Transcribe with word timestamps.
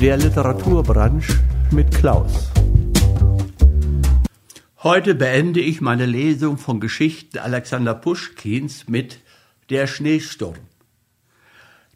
Der 0.00 0.18
Literaturbranche 0.18 1.42
mit 1.70 1.90
Klaus. 1.90 2.50
Heute 4.82 5.14
beende 5.14 5.60
ich 5.60 5.80
meine 5.80 6.04
Lesung 6.04 6.58
von 6.58 6.80
Geschichten 6.80 7.38
Alexander 7.38 7.94
Puschkins 7.94 8.88
mit 8.88 9.20
Der 9.70 9.86
Schneesturm. 9.86 10.56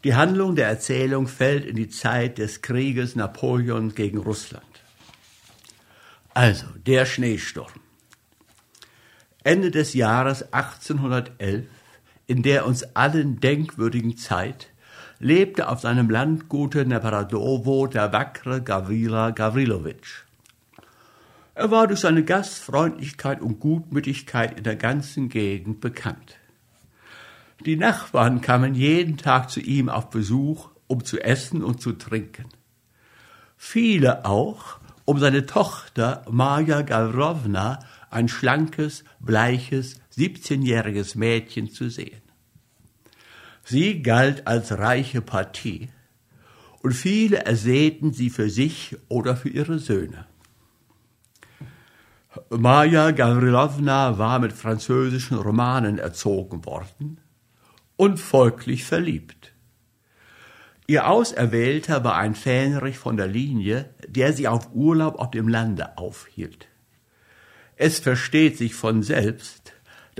Die 0.03 0.15
Handlung 0.15 0.55
der 0.55 0.67
Erzählung 0.67 1.27
fällt 1.27 1.63
in 1.63 1.75
die 1.75 1.89
Zeit 1.89 2.39
des 2.39 2.63
Krieges 2.63 3.15
Napoleons 3.15 3.93
gegen 3.93 4.17
Russland. 4.17 4.65
Also, 6.33 6.65
der 6.87 7.05
Schneesturm. 7.05 7.69
Ende 9.43 9.69
des 9.69 9.93
Jahres 9.93 10.51
1811, 10.51 11.65
in 12.25 12.41
der 12.41 12.65
uns 12.65 12.95
allen 12.95 13.39
denkwürdigen 13.39 14.17
Zeit, 14.17 14.70
lebte 15.21 15.69
auf 15.69 15.81
seinem 15.81 16.09
Landgute 16.09 16.85
Nebradovo 16.85 17.87
der 17.87 18.11
wackere 18.11 18.61
Gavrila 18.61 19.29
Gavrilowitsch. 19.29 20.23
Er 21.53 21.69
war 21.69 21.87
durch 21.87 21.99
seine 21.99 22.23
Gastfreundlichkeit 22.23 23.39
und 23.39 23.59
Gutmütigkeit 23.59 24.57
in 24.57 24.63
der 24.63 24.75
ganzen 24.75 25.29
Gegend 25.29 25.79
bekannt. 25.79 26.37
Die 27.65 27.75
Nachbarn 27.75 28.41
kamen 28.41 28.73
jeden 28.73 29.17
Tag 29.17 29.51
zu 29.51 29.59
ihm 29.59 29.89
auf 29.89 30.09
Besuch, 30.09 30.69
um 30.87 31.05
zu 31.05 31.19
essen 31.19 31.63
und 31.63 31.81
zu 31.81 31.91
trinken. 31.91 32.47
Viele 33.57 34.25
auch, 34.25 34.79
um 35.05 35.19
seine 35.19 35.45
Tochter 35.45 36.25
Maja 36.31 36.81
Gavrovna, 36.81 37.79
ein 38.09 38.27
schlankes, 38.27 39.03
bleiches, 39.19 39.99
siebzehnjähriges 40.09 41.13
Mädchen 41.13 41.69
zu 41.69 41.89
sehen. 41.89 42.20
Sie 43.71 44.01
galt 44.01 44.47
als 44.47 44.77
reiche 44.79 45.21
Partie, 45.21 45.87
und 46.81 46.91
viele 46.91 47.45
ersäten 47.45 48.11
sie 48.11 48.29
für 48.29 48.49
sich 48.49 48.97
oder 49.07 49.37
für 49.37 49.47
ihre 49.47 49.79
Söhne. 49.79 50.25
Maja 52.49 53.11
Gavrilovna 53.11 54.17
war 54.17 54.39
mit 54.39 54.51
französischen 54.51 55.37
Romanen 55.37 55.99
erzogen 55.99 56.65
worden 56.65 57.21
und 57.95 58.19
folglich 58.19 58.83
verliebt. 58.83 59.53
Ihr 60.87 61.07
Auserwählter 61.07 62.03
war 62.03 62.17
ein 62.17 62.35
Fähnrich 62.35 62.97
von 62.97 63.15
der 63.15 63.27
Linie, 63.27 63.89
der 64.05 64.33
sie 64.33 64.49
auf 64.49 64.73
Urlaub 64.73 65.17
auf 65.17 65.31
dem 65.31 65.47
Lande 65.47 65.97
aufhielt. 65.97 66.67
Es 67.77 67.99
versteht 67.99 68.57
sich 68.57 68.75
von 68.75 69.01
selbst, 69.01 69.71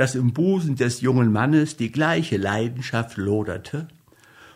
dass 0.01 0.15
im 0.15 0.33
Busen 0.33 0.75
des 0.75 1.01
jungen 1.01 1.31
Mannes 1.31 1.77
die 1.77 1.91
gleiche 1.91 2.37
Leidenschaft 2.37 3.17
loderte 3.17 3.87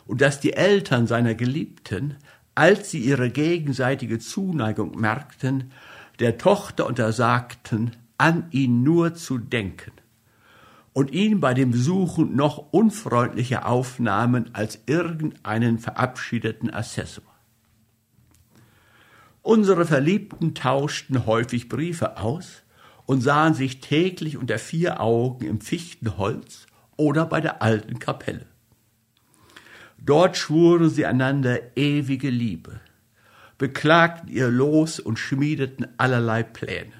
und 0.07 0.21
dass 0.21 0.39
die 0.39 0.53
Eltern 0.53 1.05
seiner 1.05 1.35
Geliebten, 1.35 2.15
als 2.55 2.89
sie 2.89 2.97
ihre 2.97 3.29
gegenseitige 3.29 4.17
Zuneigung 4.17 4.99
merkten, 4.99 5.71
der 6.17 6.39
Tochter 6.39 6.87
untersagten, 6.87 7.91
an 8.17 8.47
ihn 8.49 8.81
nur 8.81 9.13
zu 9.13 9.37
denken 9.37 9.91
und 10.93 11.11
ihn 11.11 11.41
bei 11.41 11.53
dem 11.53 11.69
Besuchen 11.69 12.35
noch 12.35 12.57
unfreundlicher 12.71 13.67
aufnahmen 13.67 14.49
als 14.53 14.79
irgendeinen 14.87 15.77
verabschiedeten 15.77 16.73
Assessor. 16.73 17.23
Unsere 19.43 19.85
Verliebten 19.85 20.55
tauschten 20.55 21.27
häufig 21.27 21.69
Briefe 21.69 22.17
aus 22.17 22.63
und 23.05 23.21
sahen 23.21 23.53
sich 23.53 23.81
täglich 23.81 24.37
unter 24.37 24.57
vier 24.57 24.99
Augen 24.99 25.45
im 25.45 25.61
Fichtenholz 25.61 26.65
oder 26.97 27.25
bei 27.25 27.41
der 27.41 27.61
alten 27.61 27.99
Kapelle. 27.99 28.45
Dort 29.97 30.37
schwuren 30.37 30.89
sie 30.89 31.05
einander 31.05 31.75
ewige 31.77 32.29
Liebe, 32.29 32.79
beklagten 33.57 34.29
ihr 34.29 34.49
Los 34.49 34.99
und 34.99 35.17
schmiedeten 35.17 35.87
allerlei 35.97 36.43
Pläne. 36.43 36.93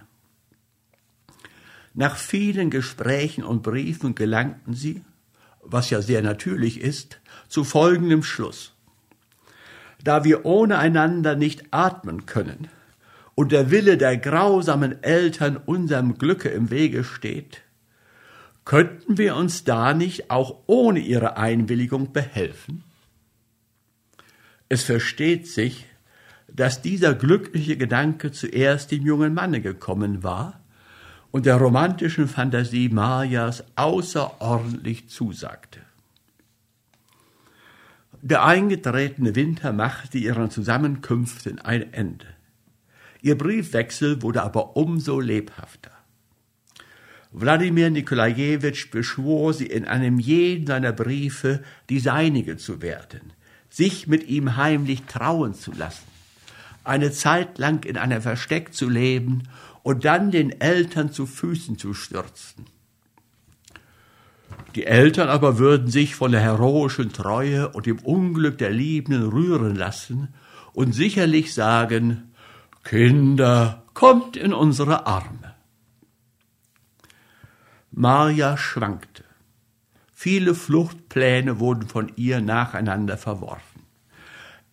Nach 1.94 2.18
vielen 2.18 2.70
Gesprächen 2.70 3.44
und 3.44 3.64
Briefen 3.64 4.16
gelangten 4.16 4.74
sie, 4.74 5.04
was 5.62 5.90
ja 5.90 6.02
sehr 6.02 6.22
natürlich 6.22 6.82
ist, 6.82 7.22
zu 7.48 7.64
folgendem 7.64 8.24
Schluss. 8.24 8.74
Da 10.04 10.24
wir 10.24 10.46
ohne 10.46 10.78
einander 10.78 11.36
nicht 11.36 11.64
atmen 11.72 12.26
können 12.26 12.68
und 13.36 13.52
der 13.52 13.70
Wille 13.70 13.98
der 13.98 14.18
grausamen 14.18 15.04
Eltern 15.04 15.58
unserem 15.58 16.18
Glücke 16.18 16.50
im 16.50 16.72
Wege 16.72 17.04
steht, 17.04 17.62
könnten 18.64 19.18
wir 19.18 19.36
uns 19.36 19.64
da 19.64 19.94
nicht 19.94 20.32
auch 20.32 20.64
ohne 20.66 21.00
ihre 21.00 21.38
Einwilligung 21.38 22.14
behelfen? 22.14 22.84
Es 24.70 24.84
versteht 24.84 25.48
sich, 25.48 25.86
dass 26.52 26.82
dieser 26.82 27.14
glückliche 27.14 27.78
Gedanke 27.78 28.32
zuerst 28.32 28.92
dem 28.92 29.06
jungen 29.06 29.34
Manne 29.34 29.62
gekommen 29.62 30.24
war 30.24 30.62
und 31.32 31.46
der 31.46 31.58
romantischen 31.58 32.28
Fantasie 32.28 32.90
Mayas 32.90 33.64
außerordentlich 33.76 35.10
zusagte. 35.10 35.82
Der 38.22 38.44
eingetretene 38.44 39.36
Winter 39.36 39.74
machte 39.74 40.18
ihren 40.18 40.50
Zusammenkünften 40.50 41.60
ein 41.60 41.94
Ende. 41.94 42.26
Ihr 43.26 43.40
Briefwechsel 43.40 44.22
wurde 44.22 44.44
aber 44.44 44.78
umso 44.78 45.20
lebhafter. 45.20 45.90
Wladimir 47.32 47.90
Nikolajewitsch 47.90 48.92
beschwor 48.92 49.52
sie 49.52 49.66
in 49.66 49.86
einem 49.86 50.20
jeden 50.20 50.68
seiner 50.68 50.92
Briefe, 50.92 51.64
die 51.90 52.00
seinige 52.00 52.58
zu 52.58 52.84
werden, 52.84 53.34
sich 53.68 54.06
mit 54.06 54.28
ihm 54.28 54.58
heimlich 54.58 55.06
trauen 55.06 55.56
zu 55.56 55.72
lassen, 55.72 56.06
eine 56.84 57.12
Zeit 57.12 57.58
lang 57.58 57.84
in 57.86 57.98
einer 57.98 58.22
Versteck 58.22 58.76
zu 58.76 58.88
leben 58.88 59.42
und 59.82 60.06
dann 60.06 60.30
den 60.30 60.62
Eltern 60.62 61.12
zu 61.12 61.26
Füßen 61.26 61.80
zu 61.80 61.96
stürzen. 61.96 62.68
Die 64.76 64.86
Eltern 64.86 65.30
aber 65.30 65.58
würden 65.58 65.88
sich 65.88 66.14
von 66.14 66.32
der 66.32 66.42
heroischen 66.42 67.12
Treue 67.12 67.70
und 67.70 67.88
dem 67.88 67.98
Unglück 67.98 68.60
der 68.60 68.70
Liebenden 68.70 69.24
rühren 69.24 69.76
lassen 69.76 70.28
und 70.74 70.94
sicherlich 70.94 71.56
sagen, 71.56 72.32
Kinder, 72.86 73.84
kommt 73.96 74.38
in 74.38 74.54
unsere 74.54 75.08
Arme. 75.08 75.56
Maria 77.90 78.58
schwankte. 78.58 79.24
Viele 80.14 80.54
Fluchtpläne 80.54 81.60
wurden 81.60 81.88
von 81.88 82.12
ihr 82.16 82.42
nacheinander 82.42 83.18
verworfen. 83.18 83.82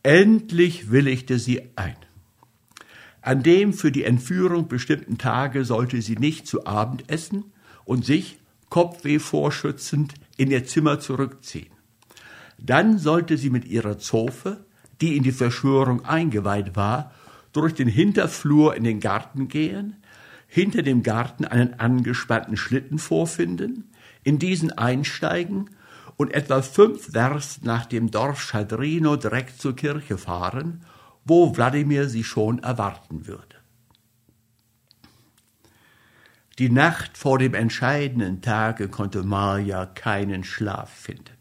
Endlich 0.02 0.90
willigte 0.90 1.38
sie 1.38 1.70
ein. 1.74 1.96
An 3.22 3.42
dem 3.42 3.72
für 3.72 3.90
die 3.90 4.04
Entführung 4.04 4.68
bestimmten 4.68 5.16
Tage 5.16 5.64
sollte 5.64 6.02
sie 6.02 6.16
nicht 6.16 6.46
zu 6.46 6.66
Abend 6.66 7.10
essen 7.10 7.52
und 7.86 8.04
sich, 8.04 8.38
Kopfweh 8.68 9.20
vorschützend, 9.20 10.12
in 10.36 10.50
ihr 10.50 10.66
Zimmer 10.66 11.00
zurückziehen. 11.00 11.72
Dann 12.58 12.98
sollte 12.98 13.38
sie 13.38 13.48
mit 13.48 13.64
ihrer 13.64 13.98
Zofe, 13.98 14.66
die 15.00 15.16
in 15.16 15.22
die 15.22 15.32
Verschwörung 15.32 16.04
eingeweiht 16.04 16.76
war, 16.76 17.12
durch 17.52 17.74
den 17.74 17.88
Hinterflur 17.88 18.74
in 18.76 18.84
den 18.84 19.00
Garten 19.00 19.48
gehen, 19.48 19.96
hinter 20.46 20.82
dem 20.82 21.02
Garten 21.02 21.44
einen 21.44 21.74
angespannten 21.80 22.56
Schlitten 22.56 22.98
vorfinden, 22.98 23.90
in 24.22 24.38
diesen 24.38 24.70
einsteigen 24.72 25.70
und 26.16 26.32
etwa 26.34 26.62
fünf 26.62 27.14
Werst 27.14 27.64
nach 27.64 27.86
dem 27.86 28.10
Dorf 28.10 28.40
Schadrino 28.40 29.16
direkt 29.16 29.60
zur 29.60 29.74
Kirche 29.74 30.18
fahren, 30.18 30.84
wo 31.24 31.56
Wladimir 31.56 32.08
sie 32.08 32.24
schon 32.24 32.58
erwarten 32.58 33.26
würde. 33.26 33.56
Die 36.58 36.70
Nacht 36.70 37.16
vor 37.16 37.38
dem 37.38 37.54
entscheidenden 37.54 38.42
Tage 38.42 38.88
konnte 38.88 39.22
Maja 39.22 39.86
keinen 39.86 40.44
Schlaf 40.44 40.90
finden. 40.90 41.36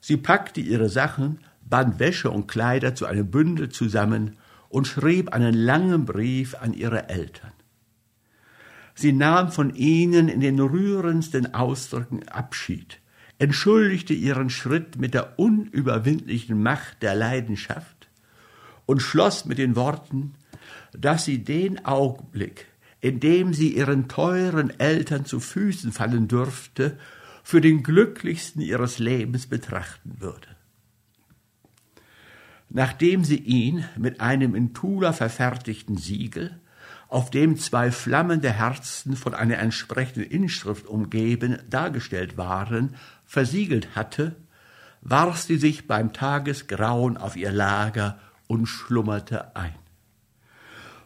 Sie 0.00 0.16
packte 0.16 0.60
ihre 0.60 0.88
Sachen, 0.88 1.40
band 1.68 1.98
Wäsche 1.98 2.30
und 2.30 2.46
Kleider 2.46 2.94
zu 2.94 3.06
einem 3.06 3.30
Bündel 3.30 3.68
zusammen 3.68 4.36
und 4.70 4.86
schrieb 4.86 5.34
einen 5.34 5.52
langen 5.52 6.06
Brief 6.06 6.54
an 6.54 6.72
ihre 6.72 7.10
Eltern. 7.10 7.52
Sie 8.94 9.12
nahm 9.12 9.52
von 9.52 9.74
ihnen 9.74 10.28
in 10.28 10.40
den 10.40 10.58
rührendsten 10.58 11.54
Ausdrücken 11.54 12.26
Abschied, 12.28 13.00
entschuldigte 13.38 14.14
ihren 14.14 14.48
Schritt 14.48 14.96
mit 14.96 15.12
der 15.12 15.38
unüberwindlichen 15.38 16.62
Macht 16.62 17.02
der 17.02 17.14
Leidenschaft 17.14 18.08
und 18.86 19.00
schloss 19.00 19.44
mit 19.44 19.58
den 19.58 19.76
Worten, 19.76 20.34
dass 20.92 21.24
sie 21.24 21.42
den 21.42 21.84
Augenblick, 21.84 22.66
in 23.00 23.18
dem 23.20 23.54
sie 23.54 23.74
ihren 23.74 24.08
teuren 24.08 24.78
Eltern 24.78 25.24
zu 25.24 25.40
Füßen 25.40 25.92
fallen 25.92 26.28
dürfte, 26.28 26.98
für 27.42 27.60
den 27.60 27.82
glücklichsten 27.82 28.60
ihres 28.60 28.98
Lebens 28.98 29.46
betrachten 29.46 30.20
würde. 30.20 30.48
Nachdem 32.70 33.24
sie 33.24 33.38
ihn 33.38 33.84
mit 33.96 34.20
einem 34.20 34.54
in 34.54 34.72
Tula 34.72 35.12
verfertigten 35.12 35.96
Siegel 35.96 36.60
auf 37.08 37.30
dem 37.30 37.58
zwei 37.58 37.90
flammende 37.90 38.52
Herzen 38.52 39.16
von 39.16 39.34
einer 39.34 39.58
entsprechenden 39.58 40.30
Inschrift 40.30 40.86
umgeben 40.86 41.58
dargestellt 41.68 42.36
waren, 42.36 42.94
versiegelt 43.26 43.96
hatte, 43.96 44.36
warf 45.00 45.40
sie 45.40 45.56
sich 45.56 45.88
beim 45.88 46.12
Tagesgrauen 46.12 47.16
auf 47.16 47.34
ihr 47.36 47.50
Lager 47.50 48.20
und 48.46 48.66
schlummerte 48.66 49.56
ein, 49.56 49.74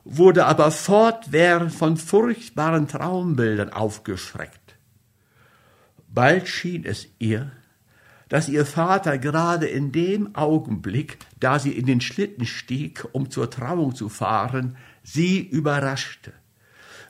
wurde 0.05 0.45
aber 0.45 0.71
fortwährend 0.71 1.73
von 1.73 1.97
furchtbaren 1.97 2.89
Traumbildern 2.89 3.71
aufgeschreckt. 3.71 4.77
Bald 6.09 6.47
schien 6.47 6.85
es 6.85 7.09
ihr, 7.19 7.53
dass 8.29 8.49
ihr 8.49 8.65
Vater 8.67 9.19
gerade 9.19 9.67
in 9.67 9.93
dem 9.93 10.35
Augenblick, 10.35 11.19
da 11.41 11.59
sie 11.59 11.73
in 11.73 11.87
den 11.87 12.01
Schlitten 12.01 12.47
stieg, 12.47 13.07
um 13.13 13.31
zur 13.31 13.51
Trauung 13.51 13.95
zu 13.95 14.09
fahren, 14.09 14.77
sie 15.03 15.41
überraschte, 15.41 16.33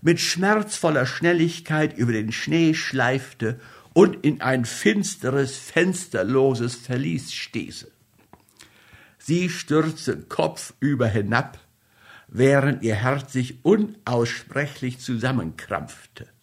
mit 0.02 0.20
schmerzvoller 0.20 1.06
Schnelligkeit 1.06 1.96
über 1.96 2.12
den 2.12 2.32
Schnee 2.32 2.75
schleifte 2.75 3.61
und 3.94 4.25
in 4.25 4.40
ein 4.40 4.64
finsteres, 4.64 5.56
fensterloses 5.56 6.75
Verlies 6.75 7.32
stieße. 7.32 7.90
Sie 9.19 9.49
stürzte 9.49 10.19
kopfüber 10.19 11.06
hinab, 11.06 11.58
während 12.28 12.82
ihr 12.82 12.96
Herz 12.96 13.32
sich 13.32 13.64
unaussprechlich 13.64 14.99
zusammenkrampfte. 14.99 16.33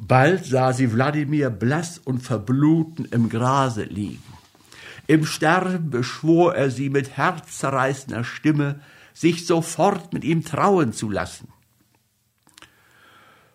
Bald 0.00 0.46
sah 0.46 0.72
sie 0.72 0.92
Wladimir 0.94 1.50
blass 1.50 1.98
und 1.98 2.22
verbluten 2.22 3.04
im 3.04 3.28
Grase 3.28 3.84
liegen. 3.84 4.22
Im 5.06 5.26
Sterben 5.26 5.90
beschwor 5.90 6.54
er 6.54 6.70
sie 6.70 6.88
mit 6.88 7.18
herzzerreißender 7.18 8.24
Stimme, 8.24 8.80
sich 9.12 9.46
sofort 9.46 10.14
mit 10.14 10.24
ihm 10.24 10.42
trauen 10.42 10.94
zu 10.94 11.10
lassen. 11.10 11.48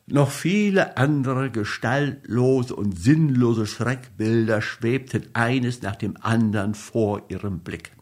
Noch 0.06 0.30
viele 0.30 0.98
andere 0.98 1.50
gestaltlose 1.50 2.76
und 2.76 3.00
sinnlose 3.00 3.66
Schreckbilder 3.66 4.62
schwebten 4.62 5.24
eines 5.34 5.82
nach 5.82 5.96
dem 5.96 6.16
andern 6.22 6.76
vor 6.76 7.24
ihrem 7.30 7.62
Blicken. 7.62 8.00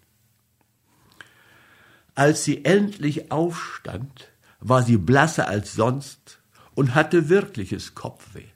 Als 2.13 2.43
sie 2.43 2.65
endlich 2.65 3.31
aufstand, 3.31 4.29
war 4.59 4.83
sie 4.83 4.97
blasser 4.97 5.47
als 5.47 5.73
sonst 5.73 6.42
und 6.75 6.95
hatte 6.95 7.29
wirkliches 7.29 7.95
Kopfweh. 7.95 8.47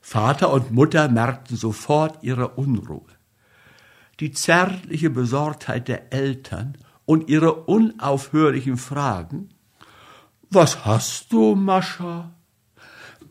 Vater 0.00 0.52
und 0.52 0.70
Mutter 0.70 1.08
merkten 1.08 1.56
sofort 1.56 2.22
ihre 2.22 2.48
Unruhe. 2.48 3.06
Die 4.18 4.32
zärtliche 4.32 5.10
Besorgtheit 5.10 5.88
der 5.88 6.12
Eltern 6.12 6.76
und 7.04 7.28
ihre 7.28 7.54
unaufhörlichen 7.64 8.76
Fragen 8.76 9.50
Was 10.50 10.84
hast 10.84 11.32
du, 11.32 11.54
Mascha? 11.54 12.34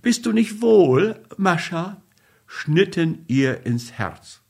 Bist 0.01 0.25
du 0.25 0.31
nicht 0.31 0.61
wohl, 0.61 1.21
Mascha? 1.37 2.01
schnitten 2.47 3.25
ihr 3.27 3.65
ins 3.65 3.91
Herz. 3.91 4.41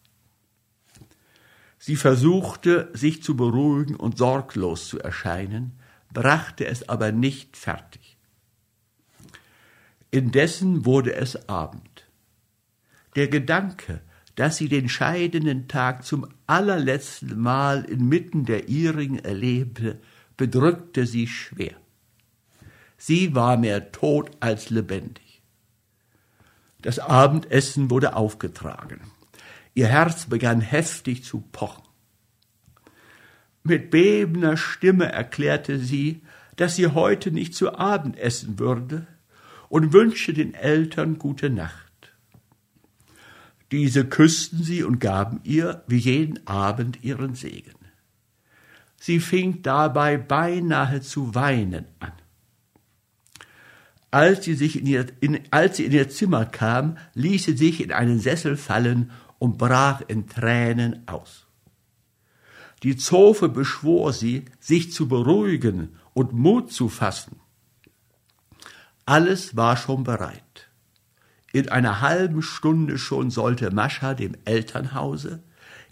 Sie 1.80 1.96
versuchte, 1.96 2.90
sich 2.94 3.24
zu 3.24 3.36
beruhigen 3.36 3.96
und 3.96 4.18
sorglos 4.18 4.88
zu 4.88 5.00
erscheinen, 5.00 5.80
brachte 6.14 6.66
es 6.68 6.88
aber 6.88 7.12
nicht 7.12 7.58
fertig. 7.58 8.19
Indessen 10.12 10.86
wurde 10.86 11.14
es 11.14 11.48
Abend. 11.48 12.08
Der 13.16 13.28
Gedanke, 13.28 14.02
dass 14.36 14.58
sie 14.58 14.70
den 14.70 14.90
scheidenden 14.90 15.68
Tag 15.68 16.06
zum 16.06 16.28
allerletzten 16.48 17.38
Mal 17.38 17.84
inmitten 17.86 18.46
der 18.46 18.70
ihrigen 18.70 19.20
erlebte, 19.20 20.00
bedrückte 20.38 21.06
sie 21.06 21.28
schwer. 21.28 21.76
Sie 22.98 23.36
war 23.36 23.58
mehr 23.58 23.92
tot 23.92 24.32
als 24.40 24.70
lebendig. 24.70 25.42
Das 26.82 26.98
Abendessen 27.00 27.90
wurde 27.90 28.16
aufgetragen. 28.16 29.02
Ihr 29.74 29.88
Herz 29.88 30.26
begann 30.26 30.62
heftig 30.62 31.24
zu 31.24 31.42
pochen. 31.52 31.84
Mit 33.64 33.92
bebender 33.92 34.58
Stimme 34.58 35.12
erklärte 35.12 35.78
sie, 35.80 36.22
dass 36.56 36.76
sie 36.76 36.88
heute 36.88 37.32
nicht 37.32 37.54
zu 37.54 37.78
Abend 37.78 38.18
essen 38.18 38.60
würde, 38.60 39.08
und 39.70 39.94
wünschte 39.94 40.34
den 40.34 40.54
Eltern 40.54 41.18
gute 41.18 41.50
Nacht. 41.50 41.86
Diese 43.72 44.06
küssten 44.06 44.64
sie 44.64 44.84
und 44.84 45.00
gaben 45.00 45.42
ihr 45.44 45.84
wie 45.88 45.98
jeden 45.98 46.46
Abend 46.48 47.04
ihren 47.04 47.36
Segen. 47.36 47.76
Sie 48.98 49.20
fing 49.20 49.62
dabei 49.62 50.18
beinahe 50.18 51.02
zu 51.02 51.34
weinen 51.36 51.86
an. 52.00 52.12
Als 54.12 54.44
sie, 54.44 54.56
sich 54.56 54.80
in 54.80 54.88
ihr, 54.88 55.06
in, 55.22 55.40
als 55.52 55.78
sie 55.78 55.86
in 55.86 55.92
ihr 55.92 56.10
Zimmer 56.10 56.46
kam, 56.46 56.98
ließ 57.14 57.46
sie 57.46 57.56
sich 57.56 57.82
in 57.82 57.92
einen 57.92 58.20
Sessel 58.20 58.58
fallen 58.58 59.12
und 59.38 59.60
brach 59.60 60.02
in 60.08 60.28
Tränen 60.28 61.08
aus. 61.08 61.46
Die 62.82 62.98
Zofe 62.98 63.50
beschwor 63.50 64.14
sie, 64.14 64.46
sich 64.60 64.92
zu 64.92 65.08
beruhigen 65.08 65.96
und 66.14 66.34
Mut 66.34 66.72
zu 66.72 66.90
fassen. 66.90 67.40
Alles 69.10 69.56
war 69.56 69.76
schon 69.76 70.04
bereit. 70.04 70.70
In 71.52 71.68
einer 71.70 72.00
halben 72.00 72.44
Stunde 72.44 73.00
schon 73.00 73.32
sollte 73.32 73.72
Mascha 73.72 74.14
dem 74.14 74.38
Elternhause, 74.46 75.42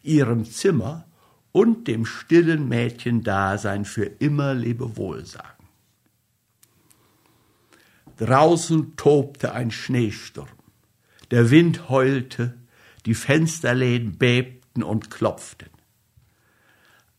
ihrem 0.04 0.46
Zimmer 0.46 1.08
und 1.52 1.88
dem 1.88 2.06
stillen 2.06 2.70
Mädchendasein 2.70 3.86
für 3.86 4.04
immer 4.06 4.54
Lebewohl 4.54 5.26
sagen. 5.26 5.68
Draußen 8.18 8.96
tobte 8.98 9.52
ein 9.52 9.72
Schneesturm. 9.72 10.50
Der 11.32 11.50
Wind 11.50 11.90
heulte, 11.90 12.54
die 13.08 13.16
Fensterläden 13.16 14.20
bebten 14.20 14.84
und 14.84 15.10
klopften. 15.10 15.70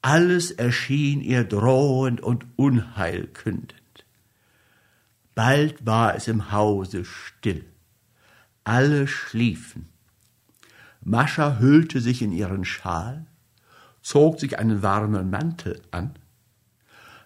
Alles 0.01 0.53
erschien 0.53 1.21
ihr 1.21 1.43
drohend 1.43 2.21
und 2.21 2.47
unheilkündend. 2.55 3.78
Bald 5.39 5.87
war 5.87 6.17
es 6.17 6.27
im 6.27 6.51
Hause 6.51 7.05
still. 7.05 7.65
Alle 8.65 9.07
schliefen. 9.07 9.89
Mascha 11.01 11.59
hüllte 11.61 12.01
sich 12.01 12.23
in 12.23 12.33
ihren 12.33 12.65
Schal, 12.65 13.25
zog 14.03 14.41
sich 14.41 14.59
einen 14.59 14.83
warmen 14.83 15.31
Mantel 15.31 15.81
an, 15.93 16.19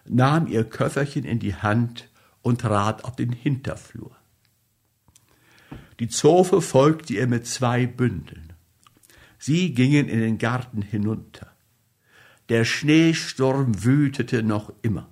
nahm 0.05 0.45
ihr 0.45 0.63
Köfferchen 0.63 1.25
in 1.25 1.39
die 1.39 1.55
Hand 1.55 2.07
und 2.43 2.61
trat 2.61 3.03
auf 3.03 3.15
den 3.15 3.31
Hinterflur. 3.31 4.15
Die 5.99 6.07
Zofe 6.07 6.61
folgte 6.61 7.15
ihr 7.15 7.25
mit 7.25 7.47
zwei 7.47 7.87
Bündeln. 7.87 8.53
Sie 9.39 9.73
gingen 9.73 10.07
in 10.07 10.19
den 10.19 10.37
Garten 10.37 10.83
hinunter. 10.83 11.51
Der 12.49 12.63
Schneesturm 12.63 13.83
wütete 13.83 14.43
noch 14.43 14.71
immer. 14.83 15.09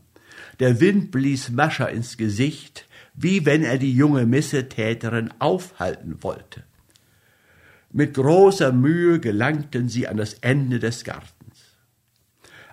Der 0.59 0.79
Wind 0.79 1.09
blies 1.09 1.49
Mascha 1.49 1.85
ins 1.85 2.15
Gesicht, 2.17 2.85
wie 3.21 3.45
wenn 3.45 3.63
er 3.63 3.77
die 3.77 3.93
junge 3.93 4.25
Missetäterin 4.25 5.31
aufhalten 5.39 6.17
wollte. 6.21 6.63
Mit 7.91 8.13
großer 8.13 8.71
Mühe 8.71 9.19
gelangten 9.19 9.89
sie 9.89 10.07
an 10.07 10.17
das 10.17 10.35
Ende 10.35 10.79
des 10.79 11.03
Gartens. 11.03 11.31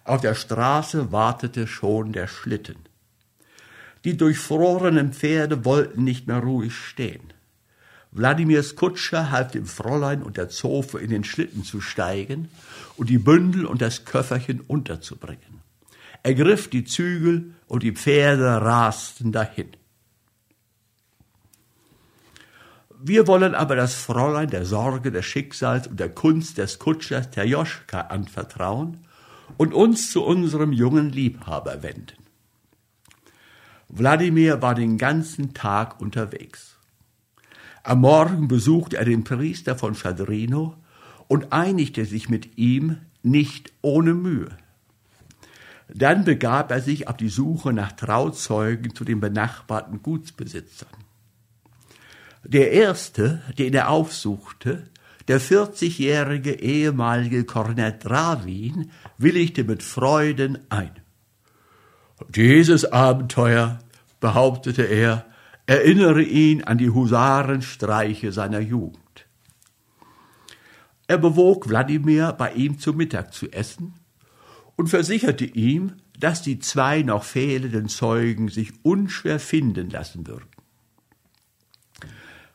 Auf 0.04 0.20
der 0.20 0.34
Straße 0.34 1.12
wartete 1.12 1.66
schon 1.66 2.12
der 2.12 2.28
Schlitten. 2.28 2.76
Die 4.04 4.16
durchfrorenen 4.16 5.12
Pferde 5.12 5.64
wollten 5.64 6.04
nicht 6.04 6.28
mehr 6.28 6.38
ruhig 6.38 6.74
stehen. 6.74 7.32
Wladimirs 8.12 8.74
Kutscher 8.74 9.30
half 9.30 9.50
dem 9.50 9.66
Fräulein 9.66 10.22
und 10.22 10.36
der 10.36 10.48
Zofe 10.48 10.98
in 10.98 11.10
den 11.10 11.24
Schlitten 11.24 11.62
zu 11.64 11.80
steigen 11.80 12.48
und 12.96 13.10
die 13.10 13.18
Bündel 13.18 13.66
und 13.66 13.82
das 13.82 14.04
Köfferchen 14.04 14.60
unterzubringen. 14.60 15.60
Er 16.22 16.34
griff 16.34 16.68
die 16.68 16.84
Zügel 16.84 17.54
und 17.66 17.82
die 17.82 17.92
Pferde 17.92 18.62
rasten 18.62 19.30
dahin. 19.32 19.68
Wir 23.00 23.28
wollen 23.28 23.54
aber 23.54 23.76
das 23.76 23.94
Fräulein 23.94 24.50
der 24.50 24.64
Sorge, 24.64 25.12
des 25.12 25.24
Schicksals 25.24 25.86
und 25.86 26.00
der 26.00 26.08
Kunst 26.08 26.58
des 26.58 26.80
Kutschers 26.80 27.30
Terjoschka 27.30 28.00
anvertrauen 28.00 29.04
und 29.56 29.72
uns 29.72 30.10
zu 30.10 30.24
unserem 30.24 30.72
jungen 30.72 31.10
Liebhaber 31.10 31.84
wenden. 31.84 32.16
Wladimir 33.88 34.62
war 34.62 34.74
den 34.74 34.98
ganzen 34.98 35.54
Tag 35.54 36.00
unterwegs. 36.00 36.76
Am 37.84 38.00
Morgen 38.00 38.48
besuchte 38.48 38.96
er 38.96 39.04
den 39.04 39.22
Priester 39.22 39.76
von 39.76 39.94
Schadrino 39.94 40.74
und 41.28 41.52
einigte 41.52 42.04
sich 42.04 42.28
mit 42.28 42.58
ihm 42.58 42.98
nicht 43.22 43.72
ohne 43.80 44.12
Mühe. 44.12 44.48
Dann 45.88 46.24
begab 46.24 46.72
er 46.72 46.80
sich 46.80 47.06
auf 47.06 47.16
die 47.16 47.28
Suche 47.28 47.72
nach 47.72 47.92
Trauzeugen 47.92 48.92
zu 48.92 49.04
den 49.04 49.20
benachbarten 49.20 50.02
Gutsbesitzern. 50.02 51.07
Der 52.44 52.72
erste, 52.72 53.42
den 53.58 53.74
er 53.74 53.90
aufsuchte, 53.90 54.84
der 55.26 55.40
40-jährige 55.40 56.52
ehemalige 56.60 57.44
Kornett 57.44 58.04
Dravin, 58.04 58.90
willigte 59.18 59.64
mit 59.64 59.82
Freuden 59.82 60.58
ein. 60.70 60.92
Dieses 62.28 62.84
Abenteuer, 62.84 63.78
behauptete 64.20 64.82
er, 64.82 65.26
erinnere 65.66 66.22
ihn 66.22 66.64
an 66.64 66.78
die 66.78 66.90
Husarenstreiche 66.90 68.32
seiner 68.32 68.60
Jugend. 68.60 69.26
Er 71.06 71.18
bewog 71.18 71.68
Wladimir, 71.68 72.32
bei 72.32 72.52
ihm 72.52 72.78
zu 72.78 72.92
Mittag 72.92 73.32
zu 73.32 73.50
essen, 73.50 73.94
und 74.76 74.88
versicherte 74.88 75.44
ihm, 75.44 75.94
dass 76.18 76.42
die 76.42 76.58
zwei 76.58 77.02
noch 77.02 77.24
fehlenden 77.24 77.88
Zeugen 77.88 78.48
sich 78.48 78.72
unschwer 78.82 79.40
finden 79.40 79.90
lassen 79.90 80.26
würden. 80.26 80.48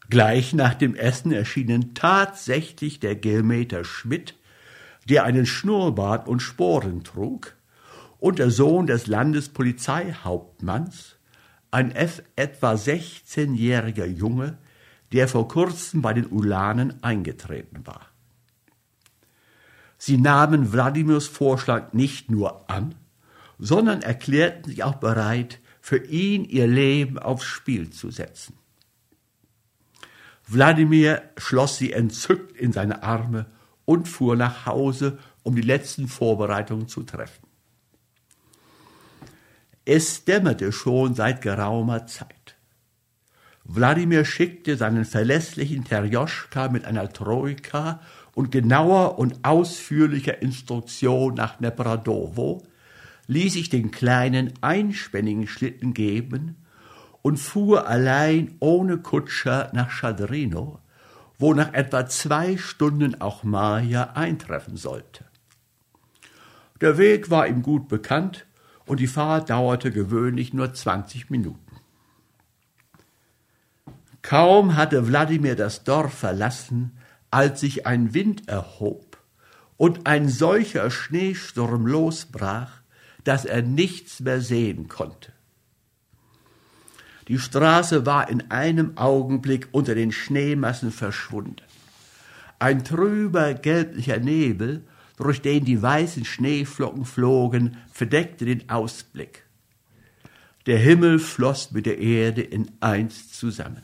Gleich 0.10 0.54
nach 0.54 0.74
dem 0.74 0.96
Essen 0.96 1.32
erschienen 1.32 1.94
tatsächlich 1.94 3.00
der 3.00 3.16
Geometer 3.16 3.84
Schmidt, 3.84 4.36
der 5.10 5.24
einen 5.24 5.46
Schnurrbart 5.46 6.28
und 6.28 6.42
Sporen 6.42 7.04
trug, 7.04 7.56
und 8.20 8.40
der 8.40 8.52
Sohn 8.52 8.88
des 8.88 9.08
Landespolizeihauptmanns, 9.08 11.18
ein 11.72 11.92
etwa 11.92 12.74
16-jähriger 12.74 14.06
Junge, 14.06 14.58
der 15.12 15.28
vor 15.28 15.48
kurzem 15.48 16.02
bei 16.02 16.14
den 16.14 16.28
Ulanen 16.28 17.04
eingetreten 17.04 17.86
war. 17.86 18.08
Sie 19.98 20.18
nahmen 20.18 20.72
Wladimirs 20.72 21.28
Vorschlag 21.28 21.94
nicht 21.94 22.30
nur 22.30 22.70
an, 22.70 22.96
sondern 23.60 24.02
erklärten 24.02 24.70
sich 24.70 24.84
auch 24.84 24.96
bereit, 24.96 25.60
für 25.82 25.98
ihn 25.98 26.46
ihr 26.46 26.68
Leben 26.68 27.20
aufs 27.20 27.46
Spiel 27.46 27.90
zu 27.90 28.10
setzen. 28.10 28.56
Wladimir 30.48 31.22
schloss 31.38 31.78
sie 31.78 31.94
entzückt 31.94 32.58
in 32.58 32.74
seine 32.74 33.04
Arme 33.04 33.46
und 33.86 34.08
fuhr 34.08 34.36
nach 34.36 34.66
Hause, 34.66 35.20
um 35.44 35.56
die 35.56 35.62
letzten 35.62 36.08
Vorbereitungen 36.08 36.88
zu 36.88 37.04
treffen. 37.04 37.48
Es 39.86 40.24
dämmerte 40.24 40.72
schon 40.72 41.14
seit 41.14 41.42
geraumer 41.42 42.06
Zeit. 42.08 42.56
Wladimir 43.66 44.26
schickte 44.26 44.78
seinen 44.78 45.06
verlässlichen 45.06 45.84
Terjoschka 45.86 46.70
mit 46.70 46.86
einer 46.86 47.12
Troika 47.12 48.02
und 48.34 48.52
genauer 48.52 49.20
und 49.20 49.44
ausführlicher 49.44 50.42
Instruktion 50.42 51.34
nach 51.36 51.60
Nepradovo, 51.60 52.64
ließ 53.28 53.54
sich 53.54 53.70
den 53.70 53.92
kleinen 53.92 54.54
einspännigen 54.62 55.48
Schlitten 55.48 55.94
geben 55.94 56.63
und 57.24 57.38
fuhr 57.38 57.88
allein 57.88 58.56
ohne 58.60 59.00
Kutscher 59.00 59.72
nach 59.74 59.90
Schadrino, 59.90 60.80
wo 61.40 61.56
nach 61.56 61.74
etwa 61.74 62.06
zwei 62.06 62.58
Stunden 62.58 63.20
auch 63.20 63.44
Maja 63.44 64.12
eintreffen 64.14 64.78
sollte. 64.78 65.26
Der 66.82 67.00
Weg 67.00 67.32
war 67.32 67.48
ihm 67.48 67.64
gut 67.64 67.88
bekannt 67.88 68.46
und 68.86 69.00
die 69.00 69.08
Fahrt 69.08 69.50
dauerte 69.50 69.92
gewöhnlich 69.92 70.54
nur 70.54 70.74
zwanzig 70.74 71.30
Minuten. 71.30 71.78
Kaum 74.22 74.76
hatte 74.76 75.08
Wladimir 75.08 75.56
das 75.56 75.84
Dorf 75.84 76.14
verlassen, 76.14 76.98
als 77.32 77.62
sich 77.62 77.88
ein 77.88 78.14
Wind 78.14 78.48
erhob 78.48 79.18
und 79.78 80.08
ein 80.08 80.28
solcher 80.30 80.92
Schneesturm 80.92 81.88
losbrach, 81.88 82.82
dass 83.24 83.46
er 83.46 83.62
nichts 83.62 84.20
mehr 84.20 84.42
sehen 84.42 84.88
konnte. 84.88 85.32
Die 87.28 87.40
Straße 87.40 88.06
war 88.06 88.30
in 88.30 88.52
einem 88.52 88.98
Augenblick 88.98 89.70
unter 89.72 89.96
den 89.96 90.12
Schneemassen 90.12 90.92
verschwunden. 90.92 91.58
Ein 92.60 92.84
trüber 92.84 93.54
gelblicher 93.54 94.20
Nebel, 94.20 94.84
durch 95.18 95.42
den 95.42 95.64
die 95.66 95.82
weißen 95.82 96.26
Schneeflocken 96.26 97.06
flogen, 97.06 97.78
verdeckte 97.92 98.46
den 98.46 98.70
Ausblick. 98.70 99.44
Der 100.66 100.78
Himmel 100.78 101.20
floss 101.20 101.72
mit 101.72 101.86
der 101.86 102.00
Erde 102.00 102.42
in 102.42 102.72
eins 102.80 103.32
zusammen. 103.32 103.84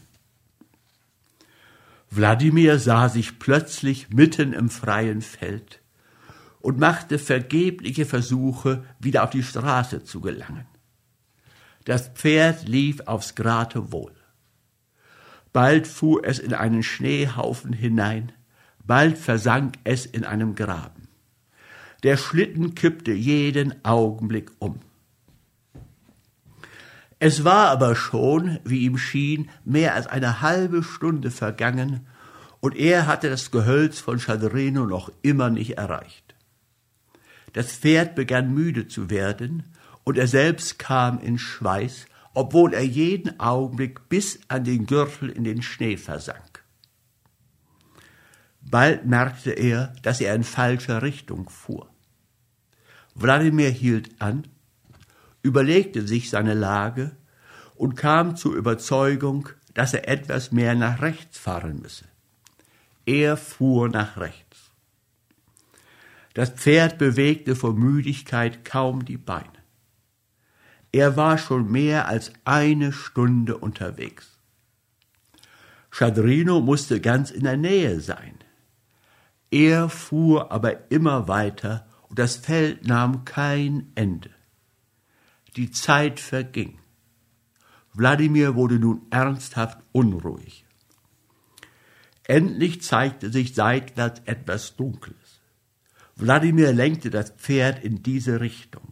Wladimir 2.09 2.79
sah 2.79 3.09
sich 3.09 3.37
plötzlich 3.37 4.09
mitten 4.09 4.53
im 4.53 4.69
freien 4.69 5.21
Feld 5.21 5.81
und 6.61 6.79
machte 6.79 7.19
vergebliche 7.19 8.05
Versuche, 8.05 8.83
wieder 8.99 9.23
auf 9.23 9.29
die 9.29 9.43
Straße 9.43 10.03
zu 10.03 10.19
gelangen. 10.19 10.65
Das 11.89 12.09
Pferd 12.09 12.67
lief 12.67 12.99
aufs 13.07 13.33
Geratewohl. 13.33 14.13
Bald 15.51 15.87
fuhr 15.87 16.23
es 16.23 16.37
in 16.37 16.53
einen 16.53 16.83
Schneehaufen 16.83 17.73
hinein, 17.73 18.31
bald 18.85 19.17
versank 19.17 19.73
es 19.85 20.05
in 20.05 20.23
einem 20.23 20.53
Graben. 20.53 21.07
Der 22.03 22.15
Schlitten 22.15 22.75
kippte 22.75 23.11
jeden 23.11 23.83
Augenblick 23.83 24.51
um. 24.59 24.81
Es 27.17 27.43
war 27.43 27.69
aber 27.69 27.95
schon, 27.95 28.59
wie 28.63 28.81
ihm 28.81 28.99
schien, 28.99 29.49
mehr 29.65 29.95
als 29.95 30.05
eine 30.05 30.41
halbe 30.41 30.83
Stunde 30.83 31.31
vergangen, 31.31 32.05
und 32.59 32.75
er 32.75 33.07
hatte 33.07 33.31
das 33.31 33.49
Gehölz 33.49 33.97
von 33.97 34.19
Schadrino 34.19 34.85
noch 34.85 35.11
immer 35.23 35.49
nicht 35.49 35.79
erreicht. 35.79 36.35
Das 37.53 37.71
Pferd 37.71 38.13
begann 38.13 38.53
müde 38.53 38.87
zu 38.87 39.09
werden, 39.09 39.63
und 40.09 40.17
er 40.17 40.27
selbst 40.27 40.79
kam 40.79 41.19
in 41.19 41.37
Schweiß, 41.37 42.07
obwohl 42.33 42.73
er 42.73 42.83
jeden 42.83 43.39
Augenblick 43.39 44.09
bis 44.09 44.39
an 44.47 44.63
den 44.63 44.87
Gürtel 44.87 45.29
in 45.29 45.43
den 45.43 45.61
Schnee 45.61 45.97
versank. 45.97 46.63
Bald 48.59 49.05
merkte 49.05 49.51
er, 49.51 49.93
dass 50.01 50.19
er 50.19 50.33
in 50.33 50.43
falscher 50.43 51.03
Richtung 51.03 51.47
fuhr. 51.47 51.87
Wladimir 53.13 53.69
hielt 53.69 54.19
an 54.19 54.47
überlegte 55.43 56.07
sich 56.07 56.31
seine 56.31 56.55
Lage 56.55 57.15
und 57.75 57.95
kam 57.95 58.35
zur 58.35 58.55
Überzeugung, 58.55 59.49
dass 59.75 59.93
er 59.93 60.09
etwas 60.09 60.51
mehr 60.51 60.73
nach 60.73 61.03
rechts 61.03 61.37
fahren 61.37 61.83
müsse. 61.83 62.05
Er 63.05 63.37
fuhr 63.37 63.89
nach 63.89 64.17
rechts. 64.17 64.71
Das 66.33 66.49
Pferd 66.49 66.97
bewegte 66.97 67.55
vor 67.55 67.75
Müdigkeit 67.75 68.65
kaum 68.65 69.05
die 69.05 69.17
Beine. 69.17 69.58
Er 70.91 71.17
war 71.17 71.37
schon 71.37 71.71
mehr 71.71 72.07
als 72.07 72.31
eine 72.45 72.91
Stunde 72.91 73.57
unterwegs. 73.57 74.37
Schadrino 75.91 76.61
musste 76.61 77.01
ganz 77.01 77.31
in 77.31 77.43
der 77.43 77.57
Nähe 77.57 77.99
sein. 77.99 78.35
Er 79.51 79.89
fuhr 79.89 80.51
aber 80.51 80.91
immer 80.91 81.27
weiter 81.27 81.87
und 82.07 82.19
das 82.19 82.35
Feld 82.35 82.87
nahm 82.87 83.25
kein 83.25 83.91
Ende. 83.95 84.29
Die 85.55 85.71
Zeit 85.71 86.19
verging. 86.19 86.79
Wladimir 87.93 88.55
wurde 88.55 88.79
nun 88.79 89.01
ernsthaft 89.09 89.79
unruhig. 89.91 90.65
Endlich 92.23 92.83
zeigte 92.83 93.31
sich 93.31 93.55
seitwärts 93.55 94.21
etwas 94.25 94.75
Dunkles. 94.75 95.41
Wladimir 96.15 96.73
lenkte 96.73 97.09
das 97.09 97.31
Pferd 97.31 97.83
in 97.83 98.03
diese 98.03 98.39
Richtung. 98.39 98.88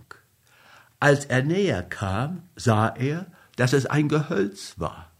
Als 1.00 1.26
er 1.26 1.44
näher 1.44 1.84
kam, 1.84 2.44
sah 2.56 2.88
er, 2.88 3.28
dass 3.56 3.74
es 3.74 3.86
ein 3.86 4.10
Gehölz 4.10 4.76
war. 4.78 5.12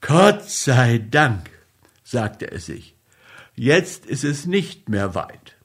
Gott 0.00 0.48
sei 0.48 0.98
Dank, 0.98 1.50
sagte 2.02 2.50
er 2.50 2.58
sich, 2.58 2.96
jetzt 3.54 4.06
ist 4.06 4.24
es 4.24 4.46
nicht 4.46 4.88
mehr 4.88 5.14
weit. 5.14 5.56